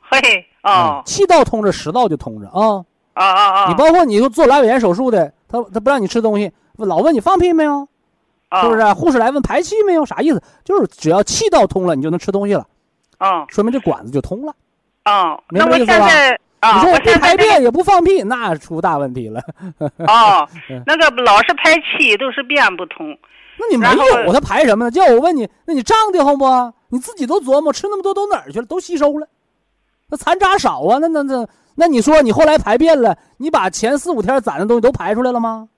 [0.00, 0.18] 嘿
[0.62, 2.84] 哦嗯气道通着，食道就通着啊。
[3.14, 3.68] 啊啊啊！
[3.68, 7.86] 你包括你说做阑尾炎手术的，他他不让你吃东西，老问你放屁没有，
[8.48, 8.92] 啊是不是？
[8.94, 10.42] 护士来问排气没有，啥意思？
[10.64, 12.66] 就是只要气道通了，你就能吃东西了，
[13.18, 14.54] 啊说明这管子就通了。
[15.02, 15.38] 啊！
[15.50, 19.42] 那我明白意思吧现在啊，我你说我不排便也不放屁，那出大问题了。
[19.98, 20.48] 哦，
[20.86, 23.18] 那个老是排气，都是便不通。
[23.58, 23.86] 那你没
[24.24, 24.90] 有，他排什么呢？
[24.90, 26.46] 叫我问你，那你胀得慌不？
[26.88, 28.66] 你自己都琢磨，吃那么多都哪儿去了？
[28.66, 29.26] 都吸收了，
[30.10, 30.98] 那残渣少啊？
[30.98, 35.68] 那那那那你说你后来排便了，你把前四五天攒的东西都排出来了吗？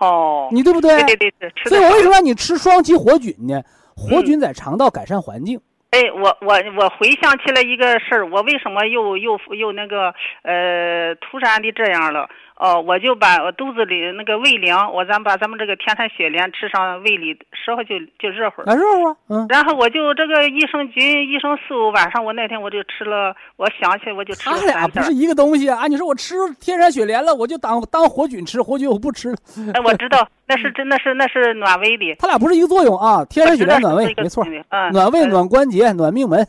[0.00, 3.62] 哦，你对不对对对对，所以我为什么让你吃双歧活菌呢？
[3.96, 5.60] 活菌在肠道改善环境，
[5.90, 12.28] 哎，我我我回想起来一个事儿，我为什么又又又那个呃突然的这样了？
[12.58, 18.64] 哦，我就把我肚子里那个胃凉，我咱把咱们这个天山雪莲吃上胃里，时候就就热乎儿。
[18.64, 24.88] 啊，热乎啊，嗯，然后我就这个益生菌、益生素，晚上我那天我就吃了，我想起来我就吃了他俩。
[24.88, 25.78] 不是一个东西啊！
[25.82, 29.36] 啊你说我吃天山雪莲了，我就当当活菌吃，活菌我不吃了。
[29.74, 32.16] 哎，我知道，那是真的是那是暖胃的。
[32.18, 33.24] 它俩不是一个作用啊！
[33.26, 36.44] 天山雪莲暖胃，没错，嗯，暖胃、嗯暖关节、暖命门，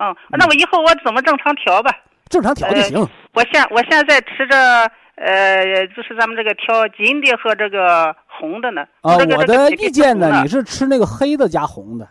[0.00, 1.92] 嗯，那我以后我怎么正常调吧？
[2.28, 2.98] 正常调就行。
[3.34, 4.90] 我现我现在吃着，
[5.24, 8.82] 呃，就是咱们这个挑金的和这个红的呢。
[9.02, 12.08] 啊，这个我的意见呢，你是吃那个黑的加红的，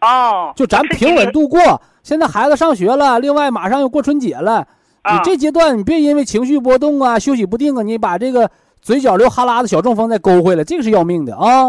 [0.00, 1.60] 哦，就咱平稳度过。
[2.02, 4.66] 现在孩子上学了，另外马上要过春节了，
[5.04, 8.50] 你啊这阶段你别因为情绪波动啊、休息不定啊，你把这个
[8.80, 11.64] 嘴角流哈喇子小中风再勾回来，这个是要命的啊！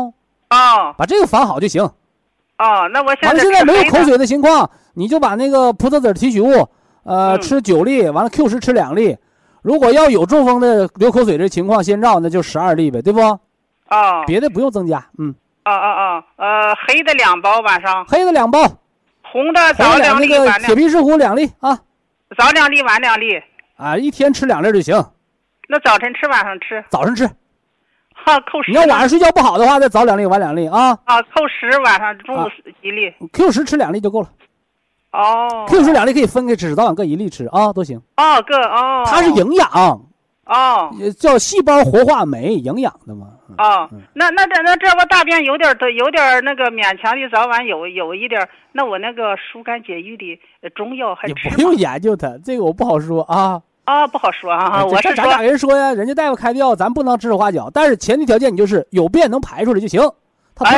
[0.50, 1.84] 哦把这个防好就行。
[1.84, 6.70] 哦，那我现在完了，现在没有口水的情况，你就把那个葡萄籽提取物，
[7.04, 9.18] 呃，嗯吃九粒，完了 Q 十吃两粒。
[9.66, 13.20] 如果要有中风的流口水这情况，先兆那就十二粒呗，对不？
[13.20, 15.04] 哦别的不用增加。
[15.18, 18.60] 嗯，啊啊啊，呃，黑的两包晚上，黑的两包，
[19.24, 21.80] 红的早两粒铁皮石斛两粒啊
[22.38, 23.42] 早两粒晚两粒。
[23.76, 25.04] 啊，一天吃两粒就行，
[25.68, 27.28] 那早晨吃晚上吃，早晨吃。
[28.14, 28.70] 哈扣十。
[28.72, 30.96] 你要晚上睡觉不好的话，再早两粒晚两粒啊。
[31.06, 32.48] 啊，扣十晚上中午啊
[32.84, 33.12] 一粒。
[33.34, 34.30] Q 十吃两粒就够了
[35.16, 35.66] 哦。
[35.68, 37.98] ，Q 十两粒可以分开吃，早晚各一粒吃啊，都行。
[38.18, 39.04] 哦，各哦。
[39.06, 39.68] 它是营养，
[40.46, 43.28] 哦也叫细胞活化酶，营养的嘛。
[43.50, 48.50] 嗯哦嗯，那那这那这不大便有点儿有点儿那个勉强的，早晚有有一点儿。
[48.72, 53.62] 那我那个疏肝解郁的呃中药还也吃吗不用研究它，这个我不好说啊。
[53.86, 54.72] 啊，不好说啊。
[54.74, 55.94] 哎我是咱咋跟人说呀？
[55.94, 57.70] 人家大夫开的药，咱不能指手画脚。
[57.72, 60.02] 但是前提条件你就是有便能排出来就行。
[60.56, 60.72] 他不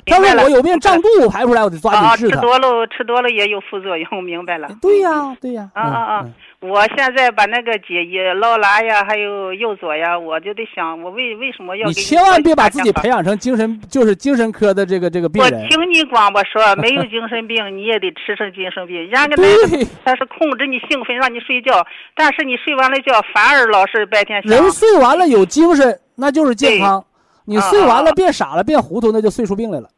[0.00, 2.40] 胀他我有病胀肚子排不出来，我得抓啊，紧治他。
[2.40, 4.68] 吃多了吃多了也有副作用， 明白了。
[4.80, 5.70] 对呀，对呀。
[5.74, 6.70] 啊啊啊嗯！
[6.70, 15.68] 我现在把那个解液劳拉呀，还有右左呀，我就得想，我为为什么要你给千万别把自己培培养成精神，就是精神科的这个这个病人我。
[15.68, 18.96] 听你广播说，没有 精神病，你也得吃成精神病。
[18.96, 24.52] 人家那对个他是控制你兴奋，让你睡觉，但是你睡完了觉，反而老是白天想。
[24.52, 27.02] 人睡完了有精神，那就是健康。
[27.44, 29.88] 你啊睡完了变傻了变糊涂，那就睡出病来了。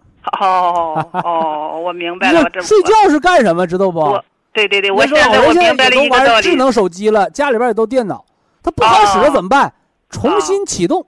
[0.41, 3.67] 哦哦，我明白了， 睡觉是干什么？
[3.67, 4.19] 知道不？
[4.53, 6.31] 对对对，我现在我老人明白了也都一个道理。
[6.31, 8.25] 玩智能手机了，家里边也都电脑，
[8.63, 9.73] 它不好使了哦怎么办？
[10.11, 11.05] 重新启动。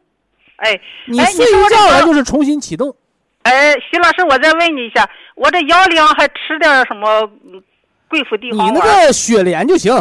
[0.57, 2.95] 哎你哎睡一觉了就是重新启动。
[3.43, 7.09] 哎，徐老师，我再问你一下，我这药量还吃点什么
[7.45, 7.63] 嗯
[8.09, 9.95] 贵妇地你那、个雪莲就行，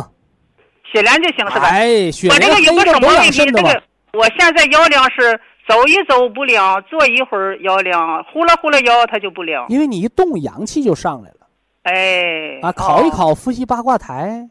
[0.92, 1.68] 雪莲就行是吧？
[1.68, 3.46] 哎，雪我这莲个有个什么问题？
[3.46, 3.84] 这个。
[4.14, 9.66] 我现在药量是走一走不凉，坐一会儿腰凉，呼啦呼啦腰它就不凉。
[9.70, 11.48] 因为你一动，阳气就上来了
[11.84, 12.72] 哎，啊！
[12.72, 14.50] 烤一哦烤伏羲八卦台，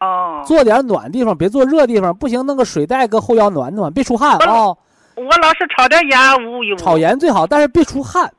[0.00, 4.76] 哦，坐点暖地方，别坐热地方，不行弄个水袋搁后腰暖暖，别出汗啊！
[5.16, 6.76] 我老是炒点盐捂一捂。
[6.76, 8.30] 炒盐最好，但是别出汗。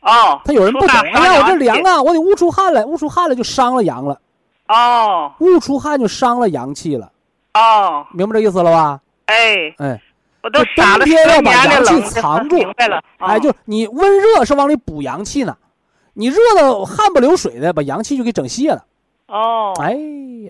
[0.00, 1.76] 哦，他有人不懂，哎呀，我这凉。
[1.82, 4.20] 啊，我得捂出汗来，捂出汗来就伤了阳了，
[4.68, 7.10] 哦捂出汗就伤了阳气了，
[7.54, 9.00] 哦，明白这意思了吧？
[9.26, 10.00] 哎，哎，
[10.42, 13.02] 我都就傻了十冬天要把阳气藏住明白了。
[13.18, 15.56] 哎，哦就你温热是往里补阳气呢，
[16.14, 18.84] 你热的汗不流水的，把阳气就给整泄了。
[19.28, 19.96] 哦，哎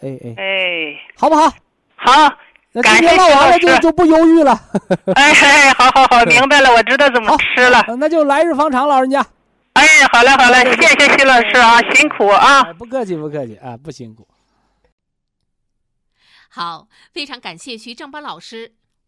[0.03, 1.53] 哎哎，哎，好不好？
[1.97, 2.37] 好，
[2.73, 4.59] 那感谢今天唠完了就就不忧郁了。
[5.15, 7.85] 哎哎，好好好，明白了，我知道怎么吃了。
[7.99, 9.25] 那就来日方长，老人家。
[9.75, 12.63] 哎，好嘞好嘞，谢谢徐老师啊，辛苦啊。
[12.63, 14.27] 哎，不客气不客气啊，不辛苦。
[16.49, 18.73] 好，非常感谢徐正邦老师，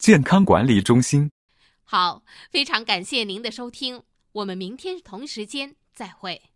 [0.00, 1.30] 健康管理中心”。
[1.84, 6.49] 好，非常感谢您的收听，我们明天同时间再会。